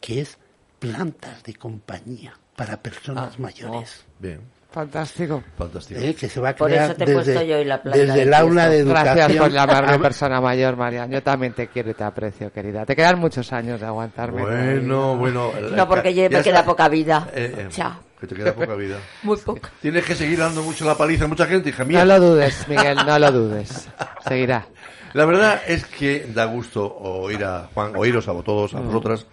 [0.00, 0.38] que es
[0.78, 4.04] plantas de compañía para personas Ah, mayores.
[4.18, 4.40] Bien,
[4.76, 5.42] Fantástico.
[5.56, 5.98] fantástico.
[6.02, 6.14] ¿eh?
[6.14, 8.12] Que se va a Por crear eso te he puesto yo hoy la planta desde
[8.14, 9.16] de el aula de educación.
[9.16, 11.10] Gracias por llamarme persona mayor, Marian.
[11.10, 12.84] Yo también te quiero y te aprecio, querida.
[12.84, 14.42] Te quedan muchos años de aguantarme.
[14.42, 15.50] Bueno, bueno.
[15.74, 16.64] No, porque ya ya me queda está.
[16.66, 17.26] poca vida.
[17.34, 18.00] Eh, eh, Chao.
[18.20, 18.98] Que te queda poca vida.
[19.22, 19.70] Muy poca.
[19.80, 22.00] Tienes que seguir dando mucho la paliza a mucha gente, hija mía.
[22.00, 23.88] No lo dudes, Miguel, no lo dudes.
[24.28, 24.66] Seguirá.
[25.14, 28.76] La verdad es que da gusto oír a Juan, oíros a todos, Mm.
[28.76, 29.26] a vosotras,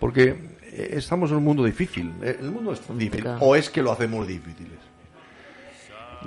[0.00, 2.12] porque eh, estamos en un mundo difícil.
[2.22, 3.26] El mundo es difícil.
[3.40, 4.78] O es que lo hacemos difíciles.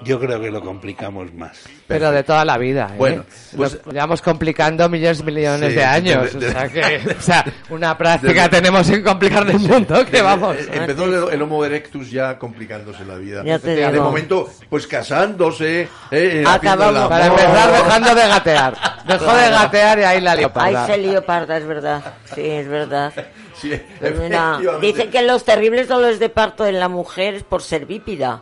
[0.03, 1.63] Yo creo que lo complicamos más.
[1.87, 2.97] Pero de toda la vida, ¿eh?
[2.97, 3.25] Bueno,
[3.55, 6.33] pues- Lo llevamos complicando millones y millones Sí, de años.
[6.33, 10.05] de- de- o, sea que, o sea, una práctica de- tenemos en complicar el mundo,
[10.05, 10.55] que vamos.
[10.57, 13.43] eh, Empezó el, el Homo erectus ya complicándose la vida.
[13.45, 17.09] Ya te de momento, pues casándose, eh, haciendo Acabamos.
[17.09, 18.77] Para empezar, dejando de gatear.
[19.07, 22.13] Dejó de gatear y ahí la lió Ahí se lió parda, es verdad.
[22.33, 23.13] Sí, es verdad.
[23.55, 27.61] Sí, Pues mira, dicen que los terribles dolores de parto en la mujer es por
[27.61, 28.41] ser bípida.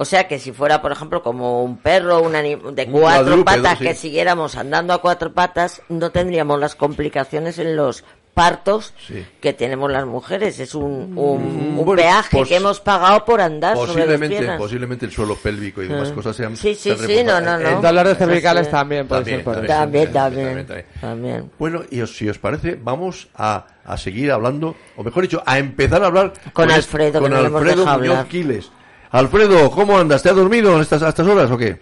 [0.00, 3.84] O sea que si fuera, por ejemplo, como un perro un de cuatro patas, sí.
[3.84, 9.26] que siguiéramos andando a cuatro patas, no tendríamos las complicaciones en los partos Sí.
[9.42, 10.58] que tenemos las mujeres.
[10.58, 14.36] Es un, un, Mm, un bueno, peaje que hemos pagado por andar sobre las Posiblemente,
[14.38, 14.58] piernas.
[14.58, 16.14] posiblemente el suelo pélvico y demás Ah.
[16.14, 16.56] cosas sean.
[16.56, 17.68] Sí, sí, sí, no, no, no.
[17.68, 18.70] En dolores Eso cervicales sí.
[18.72, 19.66] también puede También, ser por eso.
[19.66, 20.86] También, también, también, también.
[21.02, 21.50] también.
[21.58, 25.58] Bueno, y os- si os parece, vamos a, a seguir hablando, o mejor dicho, a
[25.58, 28.26] empezar a hablar Con Alfredo, con Alfredo Muñoz hablar.
[28.28, 28.70] Quiles.
[29.10, 30.22] Alfredo, ¿cómo andas?
[30.22, 31.78] ¿Te has dormido a estas, a estas horas o qué?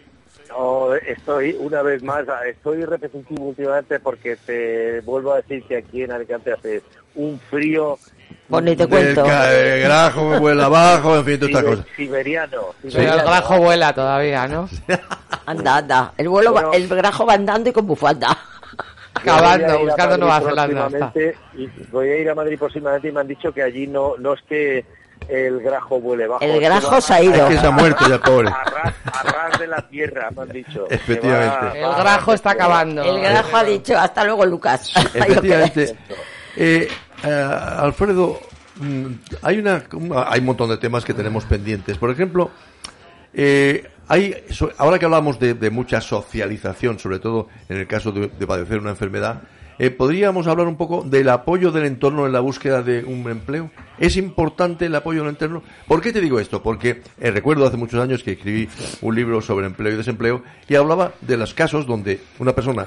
[0.49, 6.03] No, estoy una vez más, estoy repetitivo últimamente porque te vuelvo a decir que aquí
[6.03, 6.83] en Alicante hace
[7.15, 7.99] un frío
[8.49, 9.23] Pues ni te cuento.
[9.25, 11.87] ca- eh, grajo, me vuela abajo, en fin, todas estas sibe- cosas.
[11.97, 12.51] siberiano.
[12.51, 13.23] Pero el siberiano.
[13.25, 14.69] grajo vuela todavía, ¿no?
[15.47, 16.13] Anda, anda.
[16.17, 16.77] El vuelo, va- Bueno.
[16.77, 18.37] el grajo va andando y con bufanda.
[19.15, 21.13] Acabando, buscando Nueva Zelanda.
[21.55, 24.33] y voy a ir a Madrid próximamente y me han dicho que allí no, no
[24.35, 24.85] es que
[25.29, 26.43] el grajo vuele bajo.
[26.45, 27.35] El grajo va se ha ido.
[27.35, 28.49] Es que se ha muerto ya, pobre.
[28.49, 30.87] A ras, a ras de la tierra, me han dicho.
[30.91, 31.81] Efectivamente.
[31.83, 33.03] va- El grajo está acabando.
[33.03, 34.93] El grajo ha dicho, hasta luego, Lucas.
[35.15, 35.97] Efectivamente.
[36.57, 36.89] Eh,
[37.25, 37.49] eh,
[37.79, 38.41] Alfredo,
[38.77, 39.07] mm,
[39.43, 39.83] hay, una,
[40.27, 41.99] hay un montón de temas que tenemos pendientes.
[41.99, 42.51] Por ejemplo,
[43.35, 44.35] eh, hay,
[44.79, 48.79] ahora que hablamos de, de mucha socialización, sobre todo en el caso de, de padecer
[48.79, 49.43] una enfermedad,
[49.79, 53.71] eh, ¿podríamos hablar un poco del apoyo del entorno en la búsqueda de un empleo?
[53.99, 55.63] ¿Es importante el apoyo del entorno?
[55.87, 56.63] ¿Por qué te digo esto?
[56.63, 58.69] Porque eh, recuerdo hace muchos años que escribí
[59.03, 62.87] un libro sobre empleo y desempleo y hablaba de los casos donde una persona,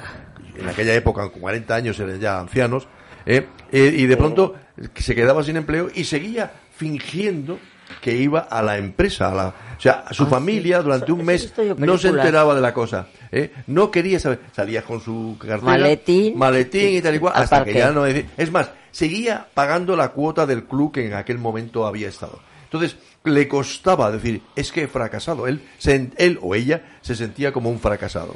[0.57, 2.87] en aquella época, con 40 años, eran ya ancianos,
[3.25, 4.55] eh, eh, y de pronto
[4.95, 7.59] se quedaba sin empleo y seguía fingiendo
[8.01, 9.47] que iba a la empresa, a la,
[9.77, 10.83] o sea, a su Ah, familia sí.
[10.83, 13.51] durante Eso- un mes no se enteraba de la cosa, ¿eh?
[13.67, 16.37] no quería saber, salía con su cartera, Maletín.
[16.37, 17.73] maletín y tal y cual, Al hasta parque.
[17.73, 21.37] que ya no decía- es más, seguía pagando la cuota del club que en aquel
[21.37, 22.39] momento había estado.
[22.63, 25.45] Entonces, le costaba decir, es que he fracasado.
[25.45, 28.35] Él, se- él o ella se sentía como un fracasado.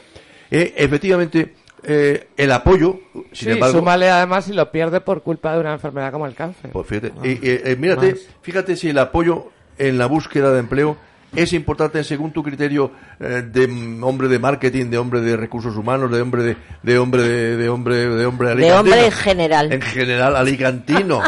[0.51, 2.99] Eh, efectivamente, eh, el apoyo,
[3.31, 6.35] sin Sí, embargo, súmale además si lo pierde por culpa de una enfermedad como el
[6.35, 6.71] cáncer.
[6.71, 8.19] pues fíjate, y, y, eh, mírate, más.
[8.41, 10.97] fíjate si el apoyo en la búsqueda de empleo
[11.35, 13.65] es importante según tu criterio eh, de
[14.01, 17.67] hombre de marketing, de hombre de recursos humanos, de hombre de, de hombre de, de
[17.69, 18.79] hombre de hombre De alicantino.
[18.79, 19.73] hombre en general.
[19.73, 21.21] En general, alicantino,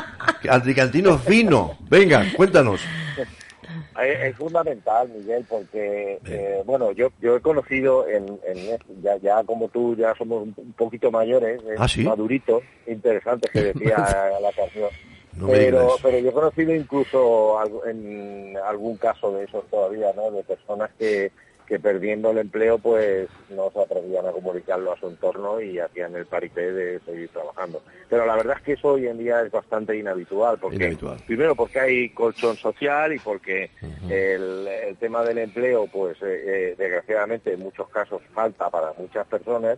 [0.49, 1.77] alicantino fino.
[1.89, 2.79] Venga, cuéntanos.
[4.01, 9.43] Es, es fundamental, Miguel, porque, eh, bueno, yo yo he conocido, en, en- ya, ya
[9.43, 12.03] como tú, ya somos un, poquito mayores, es ¿Ah, sí?
[12.03, 14.89] madurito, interesante que decía la canción.
[15.37, 20.31] No pero, pero yo he conocido incluso en algún caso de esos todavía, ¿no?
[20.31, 21.31] De personas que,
[21.67, 26.15] que perdiendo el empleo, pues no se atrevían a comunicarlo a su entorno y hacían
[26.15, 27.83] el paripé de seguir trabajando.
[28.09, 31.17] Pero la verdad es que eso hoy en día es bastante inhabitual, porque Inhabitual.
[31.27, 33.69] primero porque hay colchón social y porque
[34.09, 39.27] el, el tema del empleo, pues eh, eh, desgraciadamente en muchos casos falta para muchas
[39.27, 39.77] personas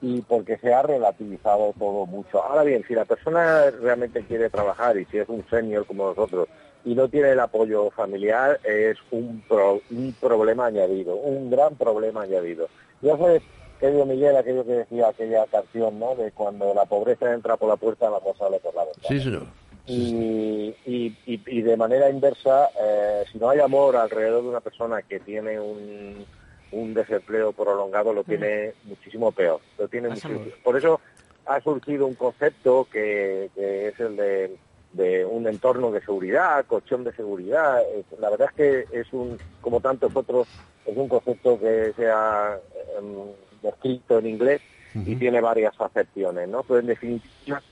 [0.00, 2.42] y porque se ha relativizado todo mucho.
[2.42, 6.48] Ahora bien, si la persona realmente quiere trabajar y si es un senior como nosotros
[6.84, 12.22] y no tiene el apoyo familiar, es un, pro- un problema añadido, un gran problema
[12.22, 12.68] añadido.
[13.02, 13.42] Ya sabes,
[13.80, 16.14] querido Miguel, aquello que decía aquella canción, ¿no?
[16.14, 19.08] De cuando la pobreza entra por la puerta, la cosa sale por la ventana.
[19.08, 19.42] Sí, señor.
[19.86, 24.60] Y, y, y- y de manera inversa, eh, si no hay amor alrededor de una
[24.60, 26.26] persona que tiene un,
[26.72, 29.60] un desempleo prolongado, lo tiene muchísimo peor.
[29.78, 31.00] Lo tiene muchísimo- Por eso
[31.46, 34.56] ha surgido un concepto que, que es el de,
[34.92, 37.80] de un entorno de seguridad, colchón de seguridad.
[37.82, 38.54] Eh, La verdad es
[38.90, 40.46] que es un, como tantos otros,
[40.84, 42.58] es un concepto que se ha
[42.98, 43.14] em,
[43.62, 44.60] descrito en inglés
[44.94, 46.62] y tiene varias acepciones, ¿no?
[46.64, 47.62] Pero en definitiva,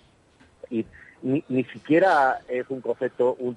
[0.71, 0.85] y
[1.23, 3.57] ni, ni siquiera es un concepto un-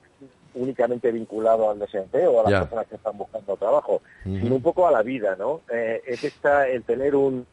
[0.54, 4.02] únicamente vinculado al desempleo, a las personas que están buscando trabajo,
[4.42, 5.62] sino un poco a la vida, ¿no?
[5.72, 7.46] Eh, es esta, el tener un,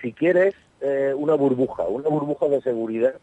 [0.00, 3.14] si quieres, eh, una burbuja, una burbuja de seguridad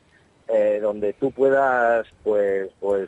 [0.47, 3.07] eh, donde tú puedas, pues, pues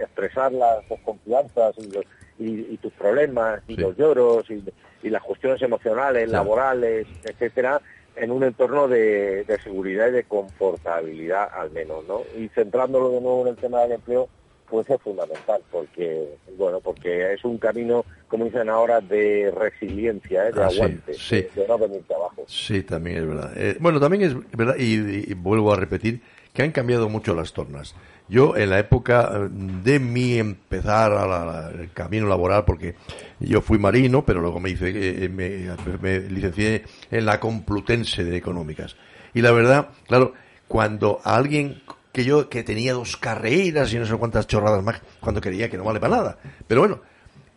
[0.00, 2.04] expresar las desconfianzas y, los-
[2.38, 3.80] y- y tus problemas y Sí.
[3.82, 4.64] los lloros y,
[5.02, 7.80] y las cuestiones emocionales, laborales, etcétera,
[8.16, 12.22] en un entorno de, de seguridad y de confortabilidad al menos, ¿no?
[12.36, 14.28] Y centrándolo de nuevo en el tema del empleo,
[14.70, 20.52] pues es fundamental, porque bueno, porque es un camino, como dicen ahora, de resiliencia, ¿eh?
[20.52, 21.36] de Ah, sí, aguante, sí.
[21.36, 22.44] De, de no venirte abajo.
[22.46, 23.52] Sí, también es verdad.
[23.56, 26.20] Eh, bueno, también es verdad, y, y vuelvo a repetir,
[26.52, 27.94] que han cambiado mucho las tornas.
[28.28, 32.94] Yo, en la época eh, de mi empezar a la- la- el camino laboral, porque
[33.40, 38.36] yo fui marino, pero luego me hice, eh, me, me licencié en la Complutense de
[38.36, 38.96] Económicas.
[39.34, 40.32] Y la verdad, claro,
[40.66, 41.80] cuando a alguien
[42.18, 45.76] que yo, que tenía dos carreras y no sé cuántas chorradas más, cuando creía que
[45.76, 46.38] no vale para nada.
[46.66, 47.00] Pero bueno,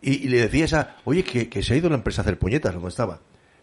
[0.00, 2.38] y, y le decía esa, oye, que, que se ha ido la empresa a hacer
[2.38, 3.18] puñetas, donde estaba.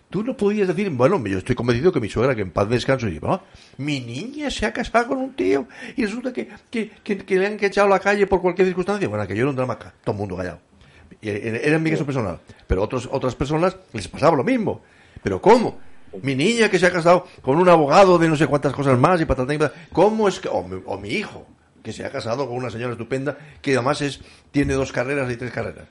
[0.09, 3.07] Tú no podías decir, bueno, yo estoy convencido que mi suegra, que en paz descanso,
[3.07, 3.39] y "Ah,
[3.77, 7.87] mi niña se ha casado con un tío y resulta que, que, le han echado
[7.87, 9.07] a la calle por cualquier circunstancia.
[9.07, 10.59] Bueno, que yo era un drama, todo el mundo callado.
[11.21, 12.39] Y era era mi caso personal.
[12.67, 14.81] Pero otros, otras personas les pasaba lo mismo.
[15.23, 15.79] ¿Pero cómo?
[16.21, 19.21] Mi niña que se ha casado con un abogado de no sé cuántas cosas más
[19.21, 19.83] y patatán y patatán.
[19.93, 21.45] ¿Cómo es que, o mi, o mi hijo,
[21.83, 25.37] que se ha casado con una señora estupenda que además es, tiene dos carreras y
[25.37, 25.85] tres carreras?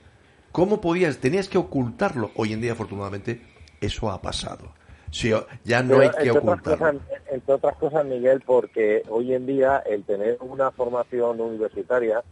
[0.51, 2.31] ¿Cómo podías, tenías que ocultarlo?
[2.35, 3.41] Hoy en día, afortunadamente,
[3.81, 4.73] eso ha pasado.
[5.11, 5.31] Sí,
[5.63, 6.77] ya no Pero, hay que entre otras ocultarlo.
[6.99, 12.23] cosas- entre otras cosas, Miguel, porque hoy en día el tener una formación universitaria,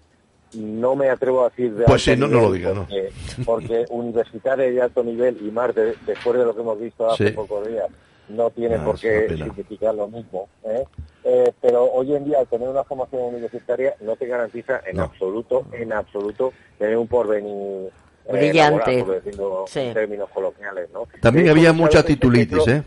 [0.54, 2.82] no me atrevo a decir de Pues sí, no- no lo diga, ¿no?
[2.88, 3.12] porque,
[3.46, 7.28] porque universitaria de alto nivel y más de- después de lo que hemos visto hace
[7.30, 7.34] Sí.
[7.34, 7.88] pocos días,
[8.30, 10.48] no tiene Ah, por qué significar lo mismo.
[10.66, 10.84] ¿eh?
[11.24, 15.04] Eh, pero hoy en día, al tener una formación universitaria, no te garantiza en No.
[15.04, 17.90] absoluto, en absoluto, tener un porvenir
[18.26, 18.92] eh, Brillante.
[18.92, 19.80] laboral, por decirlo Sí.
[19.80, 20.90] en términos coloquiales.
[20.94, 21.08] ¿no?
[21.22, 22.84] También había muchas mucha titulitis, ¿eh?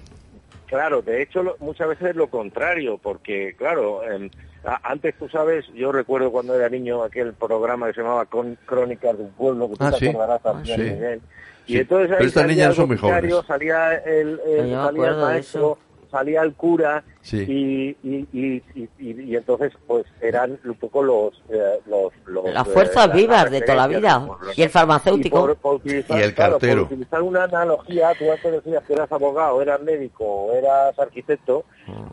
[0.71, 4.31] Claro, de hecho lo- muchas veces es lo contrario, porque claro, em,
[4.65, 8.57] a- antes tú sabes, yo recuerdo cuando era niño aquel programa que se llamaba Con-
[8.67, 10.09] Crónicas de un pueblo, que tú Ah, te sí.
[10.09, 10.83] acordarás Ah, también, sí.
[10.85, 11.21] Miguel.
[11.67, 11.79] Y Sí.
[11.81, 13.35] entonces ahí Pero estas salía niñas el son muy jóvenes.
[13.49, 15.79] salía el, el- salía el maestro, eso.
[16.11, 17.45] Salía el cura Sí.
[17.47, 22.53] y, y, y, y, y- y entonces pues eran un poco los eh, los, los,
[22.53, 24.27] Las eh, fuerzas las vivas de toda la vida.
[24.57, 25.39] Y el farmacéutico.
[25.39, 26.83] Y por- por utilizar- Y el claro, por cartero.
[26.85, 31.65] utilizar una analogía, tú antes decías que eras abogado, eras médico, o eras arquitecto,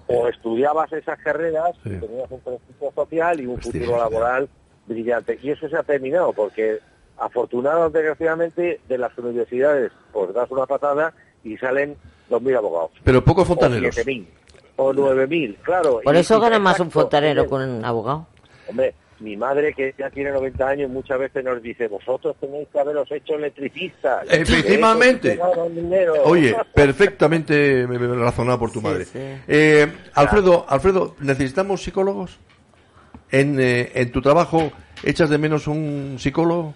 [0.08, 1.90] o estudiabas esas carreras, Sí.
[1.94, 4.50] y tenías un prestigio social y un futuro laboral
[4.88, 5.40] brillante.
[5.42, 6.80] Y eso se ha terminado, porque
[7.18, 11.14] afortunadamente, desgraciadamente, de las universidades, pues das una patada
[11.48, 11.96] y salen
[12.30, 12.92] 2.000 abogados.
[13.04, 13.96] Pero pocos O fontaneros.
[13.96, 14.26] 7.000,
[14.76, 16.02] o 9.000, claro.
[16.04, 18.28] Por eso y- gana más un fontanero que un abogado.
[18.68, 22.80] Hombre, mi madre, que ya tiene 90 años, muchas veces nos dice, vosotros tenéis que
[22.80, 24.28] haberos hecho electricistas.
[24.30, 25.36] Efectivamente.
[25.38, 26.14] Gana dinero".
[26.26, 29.06] Oye, perfectamente me- me- razonado por tu Sí, madre.
[29.06, 29.20] sí.
[29.48, 32.38] Eh, Alfredo, Alfredo, ¿necesitamos psicólogos?
[33.32, 34.72] ¿En, eh, en tu trabajo
[35.04, 36.74] echas de menos un psicólogo?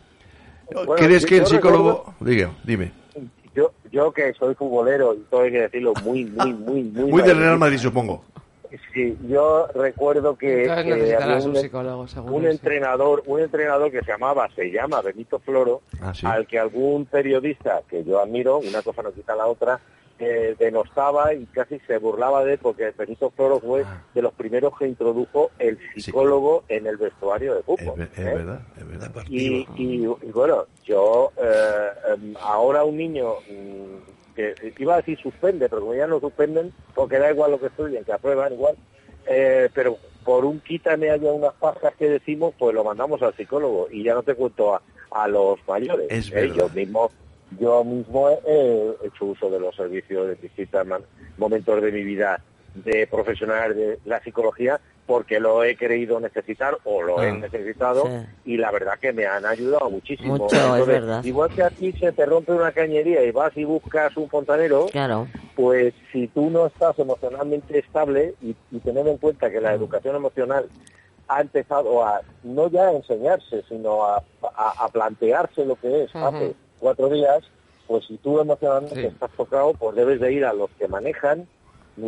[0.74, 2.16] Bueno, ¿Crees que el psicólogo...
[2.22, 2.92] Diga, dime.
[3.92, 7.12] Yo, que soy futbolero, y todo hay que decirlo muy, muy, muy, muy...
[7.12, 8.24] Muy del Real Madrid, supongo.
[8.94, 12.06] Sí, yo recuerdo que, había un psicólogo,
[12.46, 16.26] entrenador, un entrenador que se llamaba, se llama Benito Floro, Ah, sí.
[16.26, 19.80] al que algún periodista que yo admiro, una cosa no quita la otra,
[20.20, 24.04] eh, denostaba y casi se burlaba de él porque Benito Floro fue Ah.
[24.14, 28.02] de los primeros que introdujo el psicólogo en el vestuario de fútbol.
[28.02, 28.24] es ¿eh?
[28.24, 29.12] verdad, es verdad.
[29.28, 35.20] Y, y- y bueno, yo eh, em, ahora un niño mm, que iba a decir
[35.20, 38.76] suspende, pero como ya no suspenden, porque da igual lo que estudien, que aprueban igual,
[39.28, 43.88] eh, pero por un quítame haya unas pajas que decimos, pues lo mandamos al psicólogo
[43.92, 46.08] y ya no te cuento a, a los mayores.
[46.10, 46.52] Es ¿eh?
[46.56, 47.12] Yo mismo
[47.60, 50.88] yo mismo he hecho uso de los servicios de distintos
[51.38, 52.42] momentos de mi vida
[52.76, 57.34] de profesional de la psicología porque lo he creído necesitar o lo he Ah.
[57.34, 58.52] necesitado Sí.
[58.54, 60.38] y la verdad que me han ayudado muchísimo.
[60.38, 61.24] Mucho, es verdad.
[61.24, 64.86] Igual que a ti se te rompe una cañería y vas y buscas un fontanero,
[64.86, 65.28] Claro.
[65.56, 70.16] pues si tú no estás emocionalmente estable y, y tener en cuenta que la educación
[70.16, 70.70] emocional
[71.28, 74.24] ha empezado a no ya a enseñarse, sino a,
[74.56, 77.40] a- a plantearse lo que es hace cuatro días,
[77.88, 79.08] pues si tú emocionalmente Sí.
[79.08, 81.48] estás tocado, pues debes de ir a los que manejan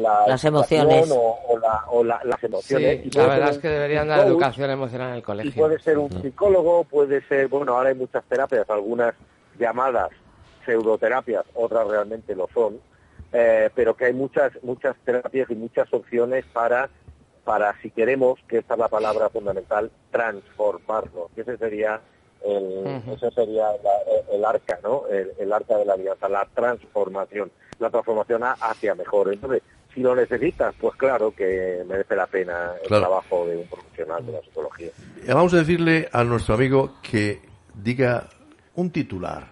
[0.01, 1.09] la Las emociones.
[1.11, 3.01] o, o la- o la- las emociones.
[3.03, 5.53] Sí, Y la verdad es que deberían dar educación emocional en el y colegio.
[5.63, 9.13] puede ser un psicólogo, puede ser, bueno, ahora hay muchas terapias, algunas
[9.59, 10.09] llamadas
[10.65, 12.79] pseudoterapias, otras realmente lo son,
[13.33, 16.89] eh, pero que hay muchas muchas terapias y muchas opciones para,
[17.43, 21.29] para si queremos, que esta es la palabra fundamental, transformarnos.
[21.35, 21.99] Que ese sería
[22.45, 25.03] el, ese sería la- el arca, ¿no?
[25.09, 29.33] El, el arca de la alianza, la transformación, la transformación hacia mejor.
[29.33, 29.61] Entonces,
[29.93, 33.03] si lo necesitas, pues claro que merece la pena el Claro.
[33.03, 34.89] trabajo de un profesional de la psicología.
[35.27, 37.41] Vamos a decirle a nuestro amigo que
[37.75, 38.27] diga
[38.75, 39.47] un titular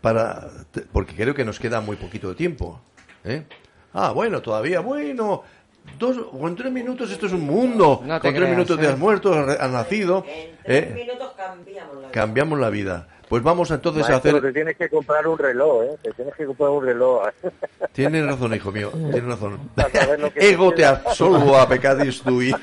[0.00, 0.48] para
[0.92, 2.80] porque creo que nos queda muy poquito de tiempo.
[3.24, 3.44] ¿eh?
[3.94, 5.42] Ah, bueno, todavía bueno.
[5.98, 8.02] Dos o en tres minutos esto es un mundo.
[8.04, 8.80] No Con tres creas, minutos ¿eh?
[8.82, 10.22] te has muerto, has, has nacido.
[10.64, 10.92] ¿eh?
[10.94, 13.08] minutos cambiamos la Cambiamos la vida.
[13.28, 14.42] Pues vamos entonces a Maestro, hacer...
[14.42, 15.96] te tienes que comprar un reloj, ¿eh?
[16.02, 17.22] Te tienes que comprar un reloj.
[17.92, 19.58] Tienes razón, hijo mío, tienes razón.
[20.36, 22.54] Ego te absolvo a pecadis tui.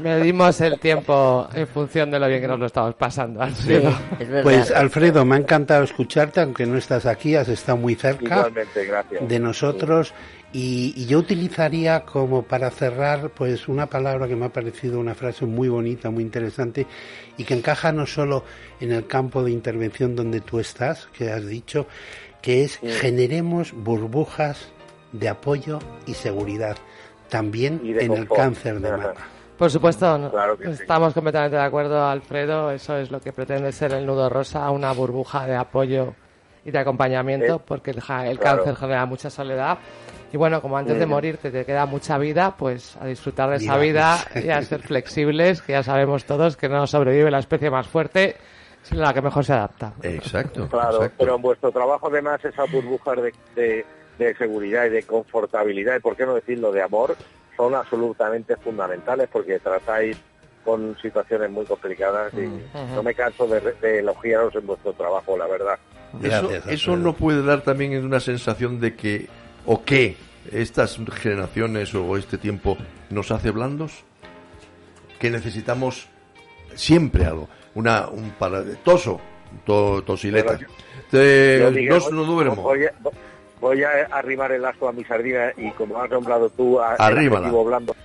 [0.00, 3.40] Medimos el tiempo en función de lo bien que nos lo estamos pasando.
[3.40, 3.90] Alfredo.
[4.18, 4.42] Es verdad.
[4.42, 8.84] Pues Alfredo, me ha encantado escucharte, aunque no estás aquí, has estado muy cerca Igualmente,
[8.84, 9.26] gracias.
[9.28, 10.12] de nosotros.
[10.54, 15.16] Y, y yo utilizaría como para cerrar, pues una palabra que me ha parecido una
[15.16, 16.86] frase muy bonita, muy interesante
[17.36, 18.44] y que encaja no solo
[18.80, 21.88] en el campo de intervención donde tú estás, que has dicho,
[22.40, 24.68] que es generemos burbujas
[25.10, 26.76] de apoyo y seguridad,
[27.28, 29.14] también Y en el cáncer de mama.
[29.58, 30.82] Por supuesto, no- Claro que sí.
[30.82, 32.70] estamos completamente de acuerdo, Alfredo.
[32.70, 36.14] Eso es lo que pretende ser el nudo rosa, una burbuja de apoyo
[36.64, 38.58] y de acompañamiento, Eh, porque el, ja- el claro.
[38.64, 39.78] cáncer genera mucha soledad.
[40.34, 43.76] Y bueno, como antes de morirte te queda mucha vida, pues a disfrutar de esa
[43.76, 44.44] vida Digamos.
[44.44, 48.34] y a ser flexibles, que ya sabemos todos que no sobrevive la especie más fuerte,
[48.82, 49.92] sino la que mejor se adapta.
[50.02, 50.66] Exacto.
[50.66, 51.14] Claro, exacto.
[51.20, 53.86] pero en vuestro trabajo además esas burbujas de, de,
[54.18, 57.16] de seguridad y de confortabilidad, y por qué no decirlo, de amor,
[57.56, 60.16] son absolutamente fundamentales porque tratáis
[60.64, 62.50] con situaciones muy complicadas y
[62.92, 65.78] no me canso de, de elogiaros en vuestro trabajo, la verdad.
[66.20, 69.28] Eso, Gracias, eso no puede dar también una sensación de que,
[69.66, 70.16] o que,
[70.52, 72.76] estas generaciones o este tiempo
[73.10, 74.04] nos hace blandos,
[75.18, 76.08] que necesitamos
[76.74, 79.20] siempre algo, una, un para, toso,
[79.64, 80.58] to- tosileta,
[81.10, 82.92] Te- Yo digo, dos no duermo, Voy a,
[83.60, 86.96] voy a arrimar el asco a mi sardina y como has nombrado tú a, el
[87.64, 87.96] blando,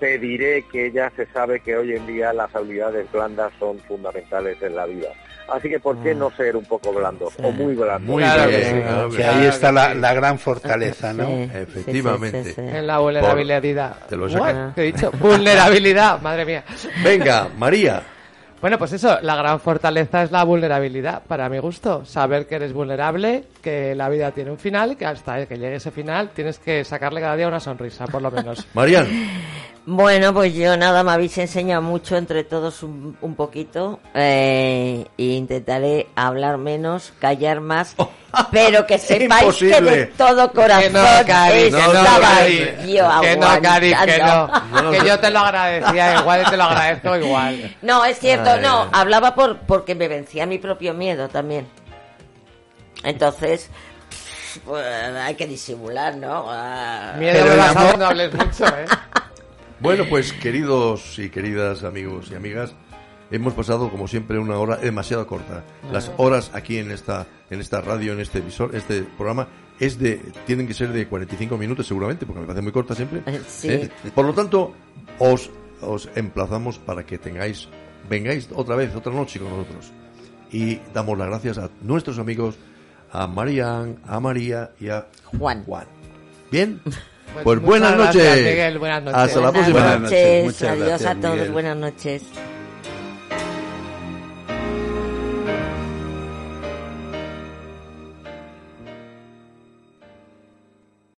[0.00, 4.60] te diré que ya se sabe que hoy en día las habilidades blandas son fundamentales
[4.62, 5.08] en la vida.
[5.48, 8.12] Así que ¿por qué no ser un poco blando o muy blando?
[8.12, 8.80] muy Claro que bien, sí.
[8.82, 9.28] claro que Que sí.
[9.28, 11.26] ahí está la, la gran fortaleza, ¿no?
[11.26, 12.44] Sí, Efectivamente.
[12.44, 12.60] sí, sí, sí.
[12.76, 13.96] En la vulnerabilidad.
[14.08, 15.10] Te lo he dicho?
[15.12, 16.64] Vulnerabilidad, madre mía.
[17.04, 18.02] Venga, María,
[18.60, 22.04] Bueno, pues eso, la gran fortaleza es la vulnerabilidad, para mi gusto.
[22.04, 25.74] Saber que eres vulnerable, que la vida tiene un final y que hasta que llegue
[25.74, 28.64] ese final tienes que sacarle cada día una sonrisa, por lo menos.
[28.74, 29.08] Marian,
[29.86, 33.98] Bueno, pues yo nada, me habéis enseñado mucho entre todos un, un poquito.
[34.14, 37.96] Eh, e intentaré hablar menos, callar más,
[38.52, 40.06] pero que sepáis que de Imposible.
[40.16, 42.58] todo corazón Que no, Cari, que no, estaba Cari.
[42.86, 44.90] yo Que no, Cari, que no.
[44.92, 47.76] Que yo te lo agradecía igual y te lo agradezco igual.
[47.82, 51.66] No, es cierto, Ay, no, hablaba por porque me vencía mi propio miedo también.
[53.02, 53.70] Entonces,
[54.64, 56.46] pues, hay que disimular, ¿no?
[56.48, 58.86] Ah, Miedo Pero vas amor- no hables mucho, ¿eh?
[59.78, 62.72] Bueno, pues queridos y queridas amigos y amigas,
[63.30, 65.64] hemos pasado como siempre una hora demasiado corta.
[65.92, 70.16] Las horas aquí en esta en esta radio, en este emisor, este programa es de
[70.46, 73.20] tienen que ser de 45 minutos seguramente, porque me parece muy corta siempre.
[73.26, 73.68] Eh, sí.
[73.70, 73.90] ¿Eh?
[74.14, 74.72] Por lo tanto,
[75.18, 75.50] os
[75.82, 77.68] os emplazamos para que tengáis
[78.08, 79.92] vengáis otra vez otra noche con nosotros.
[80.50, 82.54] Y damos las gracias a nuestros amigos
[83.22, 85.06] a Marian, a María y a
[85.38, 85.64] Juan.
[85.64, 85.86] Juan.
[86.50, 86.80] ¿Bien?
[87.34, 88.46] Pues Pues buenas gracias, noches.
[88.46, 89.20] Miguel, buenas noches.
[89.20, 89.78] Hasta la próxima.
[89.80, 91.52] Buenas noches, noches, muchas adiós gracias, a todos, Miguel.
[91.52, 92.22] buenas noches.